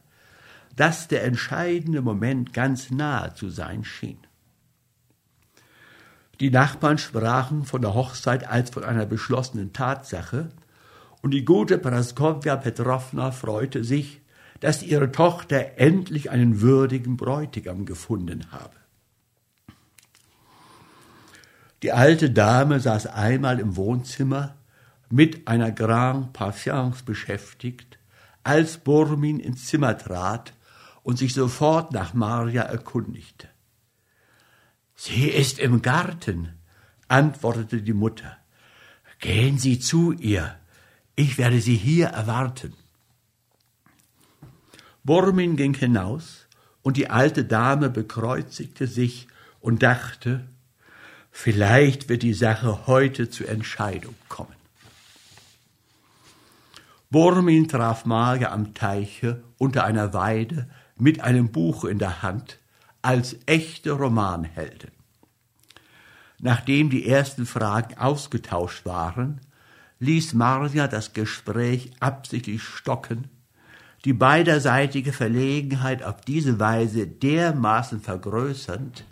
dass 0.77 1.09
der 1.09 1.25
entscheidende 1.25 2.01
Moment 2.01 2.53
ganz 2.53 2.93
nahe 2.93 3.35
zu 3.35 3.49
sein 3.51 3.83
schien. 3.83 4.19
Die 6.39 6.51
Nachbarn 6.51 6.99
sprachen 6.99 7.65
von 7.65 7.83
der 7.83 7.95
Hochzeit 7.95 8.49
als 8.49 8.71
von 8.71 8.85
einer 8.85 9.05
beschlossenen 9.05 9.73
Tatsache, 9.73 10.51
und 11.23 11.33
die 11.33 11.45
gute 11.45 11.77
Praskowja 11.77 12.55
Petrovna 12.55 13.33
freute 13.33 13.83
sich, 13.83 14.21
dass 14.61 14.85
ihre 14.85 15.11
Tochter 15.11 15.77
endlich 15.77 16.31
einen 16.31 16.61
würdigen 16.61 17.17
Bräutigam 17.17 17.85
gefunden 17.85 18.53
habe. 18.53 18.77
Die 21.83 21.91
alte 21.91 22.31
Dame 22.31 22.79
saß 22.79 23.09
einmal 23.09 23.59
im 23.59 23.75
Wohnzimmer 23.75 24.55
mit 25.11 25.49
einer 25.49 25.73
Grand 25.73 26.33
Patience 26.33 27.03
beschäftigt, 27.03 27.99
als 28.43 28.79
Burmin 28.79 29.41
ins 29.41 29.67
Zimmer 29.67 29.99
trat 29.99 30.55
und 31.03 31.19
sich 31.19 31.35
sofort 31.35 31.93
nach 31.93 32.15
Maria 32.15 32.63
erkundigte. 32.63 33.49
Sie 34.95 35.29
ist 35.29 35.59
im 35.59 35.83
Garten, 35.83 36.55
antwortete 37.09 37.83
die 37.83 37.93
Mutter. 37.93 38.37
Gehen 39.19 39.59
Sie 39.59 39.79
zu 39.79 40.13
ihr, 40.13 40.57
ich 41.17 41.37
werde 41.37 41.61
Sie 41.61 41.77
hier 41.77 42.09
erwarten. 42.09 42.73
Burmin 45.05 45.57
ging 45.57 45.75
hinaus, 45.75 46.47
und 46.83 46.97
die 46.97 47.11
alte 47.11 47.45
Dame 47.45 47.91
bekreuzigte 47.91 48.87
sich 48.87 49.29
und 49.61 49.83
dachte, 49.83 50.49
Vielleicht 51.31 52.09
wird 52.09 52.23
die 52.23 52.35
Sache 52.35 52.87
heute 52.87 53.31
zur 53.31 53.49
Entscheidung 53.49 54.15
kommen. 54.29 54.60
Burmin 57.13 57.67
traf 57.67 58.05
Marge 58.05 58.53
am 58.53 58.73
Teiche 58.73 59.43
unter 59.59 59.83
einer 59.83 60.15
Weide 60.15 60.71
mit 60.97 61.21
einem 61.21 61.51
Buch 61.51 61.85
in 61.85 61.99
der 61.99 62.23
Hand 62.23 62.61
als 63.03 63.35
echte 63.47 63.91
Romanheldin. 63.91 64.93
Nachdem 66.39 66.89
die 66.89 67.09
ersten 67.09 67.47
Fragen 67.47 67.99
ausgetauscht 67.99 68.87
waren, 68.87 69.41
ließ 69.99 70.35
Marja 70.35 70.87
das 70.87 71.13
Gespräch 71.13 71.91
absichtlich 71.99 72.63
stocken, 72.63 73.29
die 74.05 74.13
beiderseitige 74.13 75.13
Verlegenheit 75.13 76.05
auf 76.05 76.21
diese 76.21 76.61
Weise 76.61 77.09
dermaßen 77.09 78.01
vergrößernd, 78.01 79.05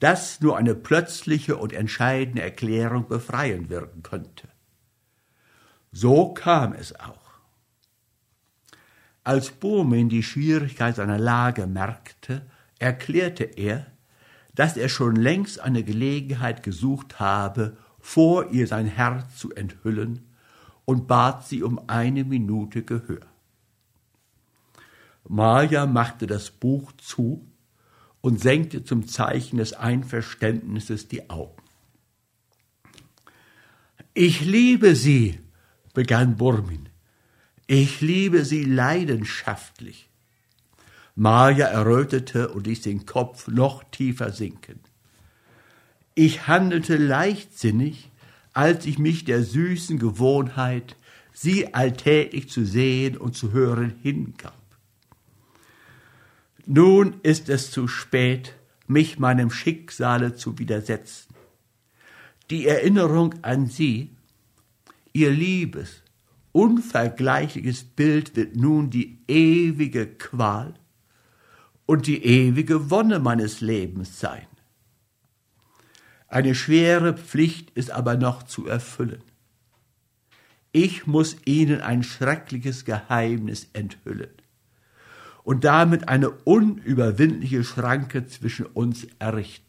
dass 0.00 0.40
nur 0.40 0.56
eine 0.56 0.74
plötzliche 0.74 1.58
und 1.58 1.74
entscheidende 1.74 2.40
Erklärung 2.40 3.06
befreien 3.06 3.68
wirken 3.68 4.02
könnte. 4.02 4.47
So 5.92 6.32
kam 6.34 6.72
es 6.72 6.98
auch. 6.98 7.28
Als 9.24 9.50
Burmin 9.50 10.08
die 10.08 10.22
Schwierigkeit 10.22 10.96
seiner 10.96 11.18
Lage 11.18 11.66
merkte, 11.66 12.46
erklärte 12.78 13.44
er, 13.44 13.86
dass 14.54 14.76
er 14.76 14.88
schon 14.88 15.16
längst 15.16 15.60
eine 15.60 15.82
Gelegenheit 15.82 16.62
gesucht 16.62 17.20
habe, 17.20 17.76
vor 18.00 18.50
ihr 18.50 18.66
sein 18.66 18.86
Herz 18.86 19.36
zu 19.36 19.52
enthüllen, 19.54 20.24
und 20.84 21.06
bat 21.06 21.46
sie 21.46 21.62
um 21.62 21.78
eine 21.88 22.24
Minute 22.24 22.82
Gehör. 22.82 23.20
Maja 25.28 25.84
machte 25.84 26.26
das 26.26 26.50
Buch 26.50 26.92
zu 26.92 27.46
und 28.22 28.40
senkte 28.40 28.82
zum 28.82 29.06
Zeichen 29.06 29.58
des 29.58 29.74
Einverständnisses 29.74 31.08
die 31.08 31.28
Augen. 31.28 31.62
Ich 34.14 34.40
liebe 34.40 34.96
sie, 34.96 35.38
begann 35.94 36.36
Burmin. 36.36 36.88
Ich 37.66 38.00
liebe 38.00 38.44
sie 38.44 38.64
leidenschaftlich. 38.64 40.08
Maja 41.14 41.66
errötete 41.66 42.48
und 42.48 42.66
ließ 42.66 42.82
den 42.82 43.04
Kopf 43.04 43.48
noch 43.48 43.82
tiefer 43.90 44.32
sinken. 44.32 44.80
Ich 46.14 46.46
handelte 46.46 46.96
leichtsinnig, 46.96 48.10
als 48.52 48.86
ich 48.86 48.98
mich 48.98 49.24
der 49.24 49.42
süßen 49.42 49.98
Gewohnheit, 49.98 50.96
sie 51.32 51.74
alltäglich 51.74 52.48
zu 52.48 52.64
sehen 52.64 53.16
und 53.16 53.36
zu 53.36 53.52
hören, 53.52 53.94
hingab. 54.02 54.58
Nun 56.66 57.20
ist 57.22 57.48
es 57.48 57.70
zu 57.70 57.88
spät, 57.88 58.54
mich 58.86 59.18
meinem 59.18 59.50
Schicksale 59.50 60.34
zu 60.34 60.58
widersetzen. 60.58 61.34
Die 62.50 62.66
Erinnerung 62.66 63.34
an 63.42 63.66
sie, 63.66 64.10
ihr 65.18 65.30
liebes, 65.30 66.02
unvergleichliches 66.52 67.84
Bild 67.84 68.36
wird 68.36 68.56
nun 68.56 68.90
die 68.90 69.18
ewige 69.26 70.06
Qual 70.06 70.74
und 71.86 72.06
die 72.06 72.24
ewige 72.24 72.90
Wonne 72.90 73.18
meines 73.18 73.60
Lebens 73.60 74.20
sein. 74.20 74.46
Eine 76.28 76.54
schwere 76.54 77.16
Pflicht 77.16 77.70
ist 77.70 77.90
aber 77.90 78.16
noch 78.16 78.42
zu 78.42 78.66
erfüllen. 78.66 79.22
Ich 80.72 81.06
muss 81.06 81.36
Ihnen 81.46 81.80
ein 81.80 82.02
schreckliches 82.02 82.84
Geheimnis 82.84 83.68
enthüllen 83.72 84.30
und 85.42 85.64
damit 85.64 86.08
eine 86.08 86.30
unüberwindliche 86.30 87.64
Schranke 87.64 88.26
zwischen 88.26 88.66
uns 88.66 89.06
errichten. 89.18 89.67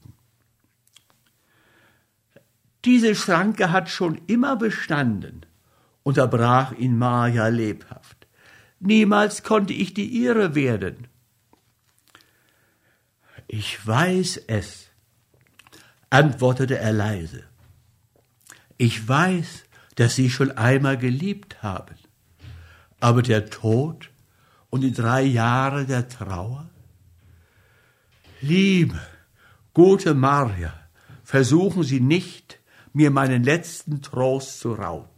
Diese 2.85 3.15
Schranke 3.15 3.71
hat 3.71 3.89
schon 3.89 4.21
immer 4.27 4.55
bestanden, 4.55 5.45
unterbrach 6.03 6.71
ihn 6.71 6.97
Maja 6.97 7.47
lebhaft. 7.47 8.27
Niemals 8.79 9.43
konnte 9.43 9.73
ich 9.73 9.93
die 9.93 10.07
ihre 10.07 10.55
werden. 10.55 11.07
Ich 13.47 13.85
weiß 13.85 14.43
es, 14.47 14.89
antwortete 16.09 16.77
er 16.77 16.93
leise. 16.93 17.43
Ich 18.77 19.07
weiß, 19.07 19.65
dass 19.95 20.15
Sie 20.15 20.29
schon 20.29 20.51
einmal 20.51 20.97
geliebt 20.97 21.61
haben, 21.61 21.95
aber 23.01 23.21
der 23.21 23.49
Tod 23.49 24.09
und 24.69 24.81
die 24.81 24.93
drei 24.93 25.23
Jahre 25.23 25.85
der 25.85 26.07
Trauer? 26.07 26.69
Liebe, 28.41 29.01
gute 29.73 30.13
Maria, 30.13 30.73
versuchen 31.23 31.83
Sie 31.83 31.99
nicht, 31.99 32.58
mir 32.93 33.12
meinen 33.12 33.43
letzten 33.43 34.02
Trost 34.02 34.60
zu 34.60 34.73
rauben. 34.73 35.10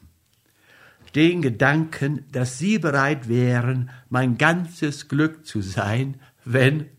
Den 1.16 1.42
Gedanken, 1.42 2.26
dass 2.32 2.58
Sie 2.58 2.80
bereit 2.80 3.28
wären, 3.28 3.90
mein 4.10 4.38
ganzes 4.38 5.08
Glück 5.08 5.46
zu 5.46 5.62
sein, 5.62 6.20
wenn 6.46 6.90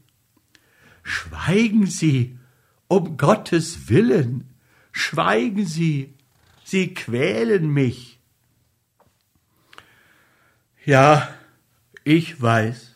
Schweigen 1.03 1.87
Sie, 1.87 2.39
um 2.89 3.17
Gottes 3.17 3.89
Willen, 3.89 4.55
schweigen 4.93 5.67
Sie, 5.67 6.15
Sie 6.65 6.95
quälen 6.95 7.69
mich. 7.69 8.21
Ja, 10.85 11.29
ich 12.05 12.41
weiß, 12.41 12.95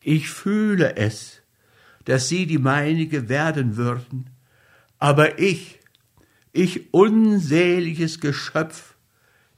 ich 0.00 0.28
fühle 0.28 0.96
es, 0.96 1.42
dass 2.04 2.28
sie 2.28 2.46
die 2.46 2.58
meinige 2.58 3.28
werden 3.28 3.76
würden, 3.76 4.30
aber 4.98 5.38
ich, 5.38 5.80
ich 6.54 6.94
unseliges 6.94 8.20
Geschöpf, 8.20 8.94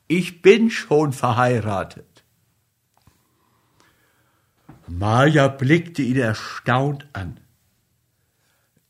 ich 0.09 0.41
bin 0.41 0.71
schon 0.71 1.13
verheiratet. 1.13 2.25
Maja 4.89 5.49
blickte 5.49 6.03
ihn 6.03 6.17
erstaunt 6.17 7.07
an. 7.13 7.39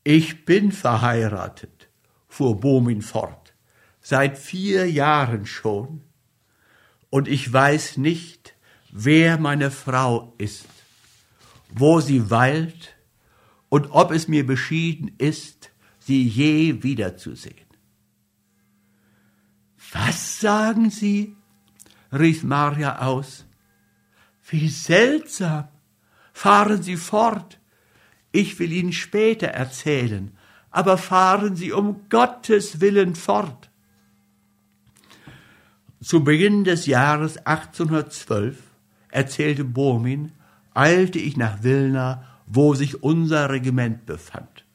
Ich 0.03 0.45
bin 0.45 0.71
verheiratet, 0.71 1.89
fuhr 2.29 2.59
Bomin 2.59 3.01
fort, 3.01 3.53
seit 3.99 4.37
vier 4.37 4.89
Jahren 4.89 5.45
schon, 5.45 6.01
und 7.09 7.27
ich 7.27 7.51
weiß 7.51 7.97
nicht, 7.97 8.53
wer 8.89 9.37
meine 9.37 9.69
Frau 9.69 10.33
ist, 10.37 10.67
wo 11.69 11.99
sie 11.99 12.29
weilt 12.29 12.95
und 13.69 13.87
ob 13.91 14.11
es 14.11 14.29
mir 14.29 14.45
beschieden 14.45 15.11
ist, 15.17 15.71
sie 15.99 16.25
je 16.25 16.83
wiederzusehen. 16.83 17.66
Was 19.91 20.39
sagen 20.39 20.89
Sie? 20.89 21.35
rief 22.11 22.43
Maria 22.43 22.99
aus. 22.99 23.45
Wie 24.49 24.69
seltsam. 24.69 25.67
Fahren 26.33 26.83
Sie 26.83 26.97
fort. 26.97 27.59
Ich 28.31 28.59
will 28.59 28.71
Ihnen 28.71 28.93
später 28.93 29.47
erzählen, 29.47 30.37
aber 30.69 30.97
fahren 30.97 31.55
Sie 31.55 31.71
um 31.71 32.07
Gottes 32.09 32.79
willen 32.81 33.15
fort. 33.15 33.69
Zu 36.01 36.23
Beginn 36.23 36.63
des 36.63 36.85
Jahres 36.85 37.37
1812, 37.37 38.59
erzählte 39.09 39.63
Burmin, 39.63 40.31
eilte 40.75 41.17
ich 41.17 41.37
nach 41.37 41.63
Wilna, 41.63 42.23
wo 42.45 42.75
sich 42.75 43.01
unser 43.01 43.49
Regiment 43.49 44.05
befand. 44.05 44.66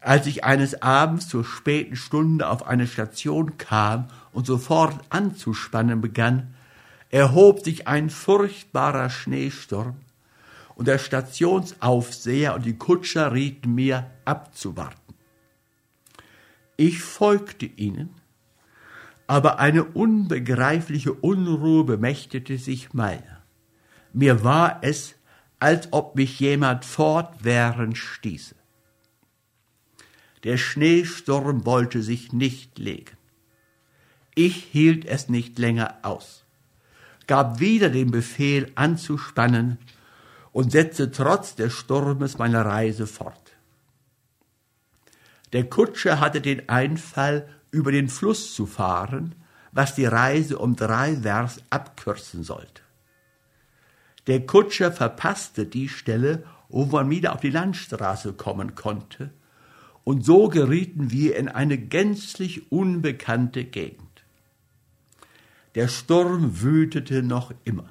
Als 0.00 0.26
ich 0.26 0.44
eines 0.44 0.82
Abends 0.82 1.28
zur 1.28 1.44
späten 1.44 1.96
Stunde 1.96 2.48
auf 2.48 2.66
eine 2.66 2.86
Station 2.86 3.58
kam 3.58 4.08
und 4.32 4.46
sofort 4.46 4.98
anzuspannen 5.10 6.00
begann, 6.00 6.54
erhob 7.10 7.64
sich 7.64 7.88
ein 7.88 8.10
furchtbarer 8.10 9.10
Schneesturm, 9.10 9.96
und 10.78 10.86
der 10.86 10.98
Stationsaufseher 10.98 12.54
und 12.54 12.64
die 12.64 12.78
Kutscher 12.78 13.32
rieten 13.32 13.74
mir 13.74 14.08
abzuwarten. 14.24 15.14
Ich 16.76 17.02
folgte 17.02 17.66
ihnen, 17.66 18.14
aber 19.26 19.58
eine 19.58 19.82
unbegreifliche 19.82 21.12
Unruhe 21.12 21.82
bemächtigte 21.82 22.58
sich 22.58 22.94
meiner. 22.94 23.42
Mir 24.12 24.44
war 24.44 24.78
es, 24.82 25.16
als 25.58 25.92
ob 25.92 26.14
mich 26.14 26.38
jemand 26.38 26.84
fortwährend 26.84 27.98
stieße. 27.98 28.54
Der 30.44 30.56
Schneesturm 30.56 31.66
wollte 31.66 32.02
sich 32.02 32.32
nicht 32.32 32.78
legen. 32.78 33.16
Ich 34.34 34.56
hielt 34.56 35.04
es 35.04 35.28
nicht 35.28 35.58
länger 35.58 35.98
aus, 36.02 36.44
gab 37.26 37.58
wieder 37.58 37.90
den 37.90 38.10
Befehl 38.10 38.70
anzuspannen 38.76 39.78
und 40.52 40.70
setzte 40.70 41.10
trotz 41.10 41.56
des 41.56 41.72
Sturmes 41.72 42.38
meine 42.38 42.64
Reise 42.64 43.06
fort. 43.06 43.56
Der 45.52 45.68
Kutscher 45.68 46.20
hatte 46.20 46.40
den 46.40 46.68
Einfall, 46.68 47.48
über 47.70 47.92
den 47.92 48.08
Fluss 48.08 48.54
zu 48.54 48.66
fahren, 48.66 49.34
was 49.72 49.94
die 49.94 50.06
Reise 50.06 50.58
um 50.58 50.76
drei 50.76 51.16
Vers 51.16 51.60
abkürzen 51.70 52.42
sollte. 52.42 52.82
Der 54.26 54.46
Kutscher 54.46 54.92
verpasste 54.92 55.66
die 55.66 55.88
Stelle, 55.88 56.44
wo 56.68 56.84
man 56.86 57.10
wieder 57.10 57.32
auf 57.32 57.40
die 57.40 57.50
Landstraße 57.50 58.34
kommen 58.34 58.74
konnte, 58.74 59.30
und 60.08 60.24
so 60.24 60.48
gerieten 60.48 61.10
wir 61.10 61.36
in 61.36 61.50
eine 61.50 61.76
gänzlich 61.76 62.72
unbekannte 62.72 63.64
Gegend. 63.64 64.24
Der 65.74 65.86
Sturm 65.86 66.62
wütete 66.62 67.22
noch 67.22 67.52
immer. 67.64 67.90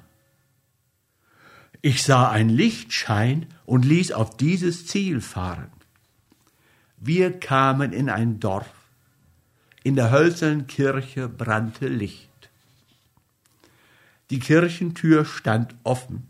Ich 1.80 2.02
sah 2.02 2.28
ein 2.28 2.48
Lichtschein 2.48 3.46
und 3.66 3.84
ließ 3.84 4.10
auf 4.10 4.36
dieses 4.36 4.84
Ziel 4.88 5.20
fahren. 5.20 5.70
Wir 6.96 7.38
kamen 7.38 7.92
in 7.92 8.10
ein 8.10 8.40
Dorf. 8.40 8.72
In 9.84 9.94
der 9.94 10.10
hölzernen 10.10 10.66
Kirche 10.66 11.28
brannte 11.28 11.86
Licht. 11.86 12.50
Die 14.30 14.40
Kirchentür 14.40 15.24
stand 15.24 15.76
offen. 15.84 16.26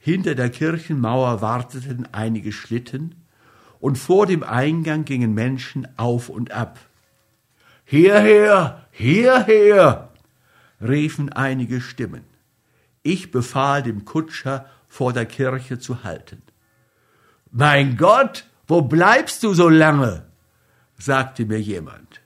Hinter 0.00 0.34
der 0.34 0.50
Kirchenmauer 0.50 1.40
warteten 1.42 2.08
einige 2.12 2.50
Schlitten 2.50 3.14
und 3.84 3.98
vor 3.98 4.24
dem 4.24 4.42
Eingang 4.42 5.04
gingen 5.04 5.34
Menschen 5.34 5.86
auf 5.98 6.30
und 6.30 6.52
ab. 6.52 6.78
Hierher, 7.84 8.86
hierher, 8.90 10.08
riefen 10.80 11.30
einige 11.30 11.82
Stimmen. 11.82 12.24
Ich 13.02 13.30
befahl 13.30 13.82
dem 13.82 14.06
Kutscher, 14.06 14.64
vor 14.88 15.12
der 15.12 15.26
Kirche 15.26 15.78
zu 15.78 16.02
halten. 16.02 16.40
Mein 17.50 17.98
Gott, 17.98 18.46
wo 18.66 18.80
bleibst 18.80 19.42
du 19.42 19.52
so 19.52 19.68
lange? 19.68 20.24
sagte 20.96 21.44
mir 21.44 21.60
jemand. 21.60 22.22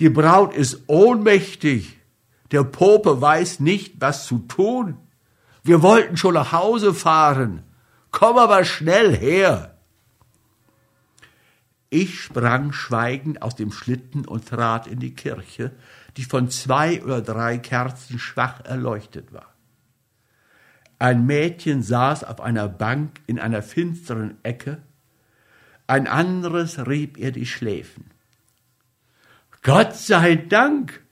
Die 0.00 0.08
Braut 0.08 0.54
ist 0.54 0.84
ohnmächtig. 0.86 1.98
Der 2.50 2.64
Pope 2.64 3.20
weiß 3.20 3.60
nicht, 3.60 3.96
was 4.00 4.24
zu 4.24 4.38
tun. 4.38 4.96
Wir 5.64 5.82
wollten 5.82 6.16
schon 6.16 6.32
nach 6.32 6.52
Hause 6.52 6.94
fahren. 6.94 7.62
Komm 8.10 8.38
aber 8.38 8.64
schnell 8.64 9.14
her. 9.14 9.71
Ich 11.94 12.22
sprang 12.22 12.72
schweigend 12.72 13.42
aus 13.42 13.54
dem 13.54 13.70
Schlitten 13.70 14.24
und 14.24 14.48
trat 14.48 14.86
in 14.86 14.98
die 14.98 15.14
Kirche, 15.14 15.72
die 16.16 16.24
von 16.24 16.48
zwei 16.48 17.02
oder 17.02 17.20
drei 17.20 17.58
Kerzen 17.58 18.18
schwach 18.18 18.64
erleuchtet 18.64 19.34
war. 19.34 19.52
Ein 20.98 21.26
Mädchen 21.26 21.82
saß 21.82 22.24
auf 22.24 22.40
einer 22.40 22.66
Bank 22.66 23.20
in 23.26 23.38
einer 23.38 23.62
finsteren 23.62 24.42
Ecke, 24.42 24.80
ein 25.86 26.06
anderes 26.06 26.86
rieb 26.86 27.18
ihr 27.18 27.30
die 27.30 27.44
Schläfen. 27.44 28.10
Gott 29.60 29.94
sei 29.94 30.36
Dank, 30.36 31.02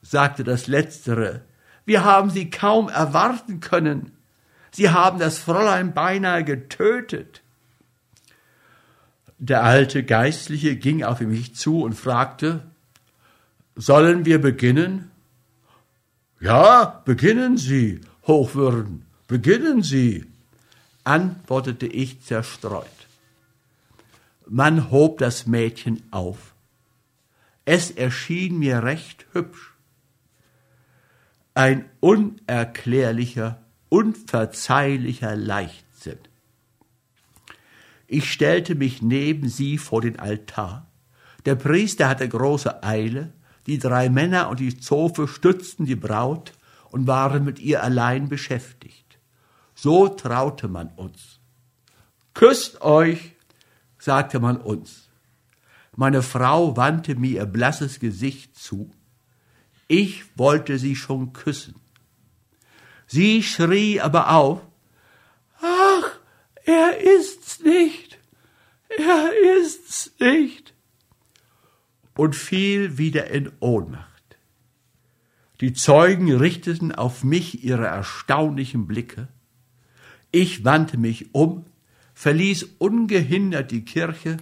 sagte 0.00 0.44
das 0.44 0.66
Letztere, 0.66 1.42
wir 1.84 2.04
haben 2.04 2.30
Sie 2.30 2.48
kaum 2.48 2.88
erwarten 2.88 3.60
können. 3.60 4.12
Sie 4.70 4.88
haben 4.88 5.18
das 5.18 5.40
Fräulein 5.40 5.92
beinahe 5.92 6.42
getötet. 6.42 7.41
Der 9.44 9.64
alte 9.64 10.04
Geistliche 10.04 10.76
ging 10.76 11.02
auf 11.02 11.18
mich 11.20 11.56
zu 11.56 11.82
und 11.82 11.94
fragte, 11.94 12.62
Sollen 13.74 14.24
wir 14.24 14.40
beginnen? 14.40 15.10
Ja, 16.38 17.02
beginnen 17.04 17.56
Sie, 17.56 18.02
Hochwürden, 18.28 19.04
beginnen 19.26 19.82
Sie, 19.82 20.26
antwortete 21.02 21.88
ich 21.88 22.22
zerstreut. 22.22 22.86
Man 24.46 24.92
hob 24.92 25.18
das 25.18 25.44
Mädchen 25.48 26.04
auf. 26.12 26.54
Es 27.64 27.90
erschien 27.90 28.60
mir 28.60 28.84
recht 28.84 29.26
hübsch. 29.32 29.72
Ein 31.54 31.86
unerklärlicher, 31.98 33.60
unverzeihlicher 33.88 35.34
Leichtsinn. 35.34 35.91
Ich 38.12 38.30
stellte 38.30 38.74
mich 38.74 39.00
neben 39.00 39.48
sie 39.48 39.78
vor 39.78 40.02
den 40.02 40.18
Altar. 40.18 40.86
Der 41.46 41.54
Priester 41.54 42.10
hatte 42.10 42.28
große 42.28 42.82
Eile, 42.82 43.32
die 43.66 43.78
drei 43.78 44.10
Männer 44.10 44.50
und 44.50 44.60
die 44.60 44.78
Zofe 44.78 45.26
stützten 45.26 45.86
die 45.86 45.96
Braut 45.96 46.52
und 46.90 47.06
waren 47.06 47.42
mit 47.42 47.58
ihr 47.58 47.82
allein 47.82 48.28
beschäftigt. 48.28 49.18
So 49.74 50.08
traute 50.08 50.68
man 50.68 50.88
uns. 50.88 51.40
Küsst 52.34 52.82
euch, 52.82 53.32
sagte 53.98 54.40
man 54.40 54.58
uns. 54.58 55.08
Meine 55.96 56.20
Frau 56.20 56.76
wandte 56.76 57.14
mir 57.14 57.30
ihr 57.30 57.46
blasses 57.46 57.98
Gesicht 57.98 58.58
zu. 58.58 58.90
Ich 59.88 60.24
wollte 60.36 60.78
sie 60.78 60.96
schon 60.96 61.32
küssen. 61.32 61.76
Sie 63.06 63.42
schrie 63.42 64.02
aber 64.02 64.34
auf, 64.34 64.60
Ach, 65.62 66.18
er 66.64 66.98
ist's 66.98 67.60
nicht, 67.60 68.18
er 68.88 69.30
ist's 69.58 70.12
nicht 70.18 70.72
und 72.14 72.36
fiel 72.36 72.98
wieder 72.98 73.28
in 73.30 73.50
Ohnmacht. 73.60 74.12
Die 75.60 75.72
Zeugen 75.72 76.34
richteten 76.34 76.92
auf 76.92 77.24
mich 77.24 77.64
ihre 77.64 77.86
erstaunlichen 77.86 78.86
Blicke. 78.86 79.28
Ich 80.30 80.64
wandte 80.64 80.98
mich 80.98 81.34
um, 81.34 81.66
verließ 82.14 82.68
ungehindert 82.78 83.70
die 83.70 83.84
Kirche, 83.84 84.38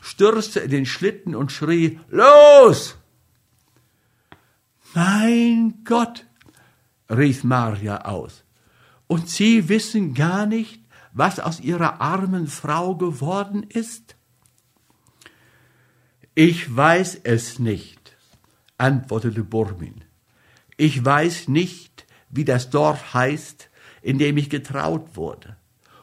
stürzte 0.00 0.60
in 0.60 0.70
den 0.70 0.86
Schlitten 0.86 1.34
und 1.34 1.52
schrie 1.52 2.00
Los! 2.08 2.96
Mein 4.94 5.84
Gott, 5.84 6.26
rief 7.08 7.44
Maria 7.44 8.04
aus, 8.04 8.44
und 9.06 9.28
Sie 9.28 9.68
wissen 9.68 10.14
gar 10.14 10.46
nicht, 10.46 10.81
was 11.12 11.38
aus 11.38 11.60
Ihrer 11.60 12.00
armen 12.00 12.46
Frau 12.46 12.96
geworden 12.96 13.62
ist? 13.62 14.16
Ich 16.34 16.74
weiß 16.74 17.20
es 17.24 17.58
nicht, 17.58 18.16
antwortete 18.78 19.44
Burmin. 19.44 20.04
Ich 20.76 21.04
weiß 21.04 21.48
nicht, 21.48 22.06
wie 22.30 22.44
das 22.44 22.70
Dorf 22.70 23.12
heißt, 23.12 23.68
in 24.00 24.18
dem 24.18 24.38
ich 24.38 24.48
getraut 24.48 25.16
wurde 25.16 25.56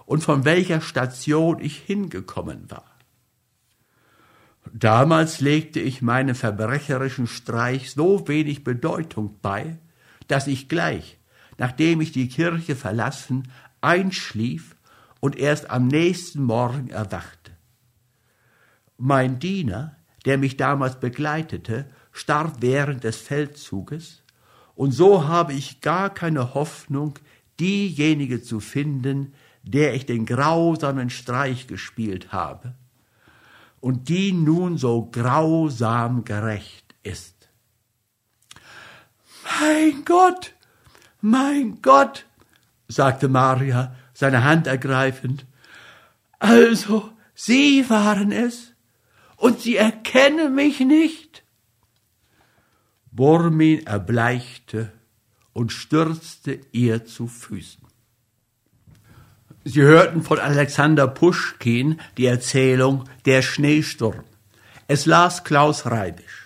und 0.06 0.24
von 0.24 0.46
welcher 0.46 0.82
Station 0.82 1.60
ich 1.60 1.78
hingekommen 1.78 2.70
war. 2.70 2.86
Damals 4.72 5.42
legte 5.42 5.80
ich 5.80 6.02
meinem 6.02 6.36
verbrecherischen 6.36 7.28
Streich 7.28 7.92
so 7.92 8.28
wenig 8.28 8.64
Bedeutung 8.64 9.40
bei, 9.42 9.78
dass 10.28 10.48
ich 10.48 10.70
gleich, 10.70 11.18
nachdem 11.58 12.02
ich 12.02 12.12
die 12.12 12.28
Kirche 12.28 12.76
verlassen, 12.76 13.52
einschlief 13.82 14.76
und 15.20 15.38
erst 15.38 15.70
am 15.70 15.88
nächsten 15.88 16.44
Morgen 16.44 16.90
erwachte. 16.90 17.52
Mein 18.98 19.40
Diener, 19.40 19.96
der 20.26 20.38
mich 20.38 20.58
damals 20.58 21.00
begleitete, 21.00 21.90
starb 22.12 22.58
während 22.60 23.04
des 23.04 23.18
Feldzuges, 23.18 24.24
Und 24.76 24.92
so 24.92 25.28
habe 25.28 25.52
ich 25.52 25.82
gar 25.82 26.10
keine 26.10 26.54
Hoffnung, 26.54 27.20
diejenige 27.60 28.42
zu 28.42 28.62
finden, 28.62 29.34
der 29.64 29.94
ich 29.94 30.06
den 30.06 30.26
grausamen 30.26 31.10
Streich 31.10 31.68
gespielt 31.68 32.32
habe 32.32 32.76
und 33.82 34.10
die 34.10 34.32
nun 34.32 34.78
so 34.78 35.10
grausam 35.12 36.24
gerecht 36.24 36.96
ist. 37.04 37.50
Mein 39.60 40.06
Gott, 40.06 40.54
mein 41.22 41.82
Gott, 41.82 42.26
sagte 42.88 43.28
Maria, 43.28 43.96
seine 44.20 44.44
Hand 44.44 44.68
ergreifend, 44.68 45.46
also 46.40 47.10
Sie 47.34 47.90
waren 47.90 48.34
es, 48.34 48.74
und 49.38 49.62
Sie 49.62 49.78
erkennen 49.78 50.54
mich 50.54 50.82
nicht? 50.82 51.44
Bormin 53.12 53.88
erbleichte 53.88 54.92
und 55.54 55.72
stürzte 55.72 56.60
ihr 56.74 57.06
zu 57.06 57.28
Füßen. 57.28 57.88
Sie 59.64 59.82
hörten 59.82 60.22
von 60.22 60.40
Alexander 60.40 61.08
Puschkin 61.08 62.00
die 62.18 62.26
Erzählung 62.26 63.06
Der 63.26 63.42
Schneesturm. 63.42 64.24
Es 64.88 65.06
las 65.06 65.46
Klaus 65.46 65.86
Reibisch. 65.86 66.39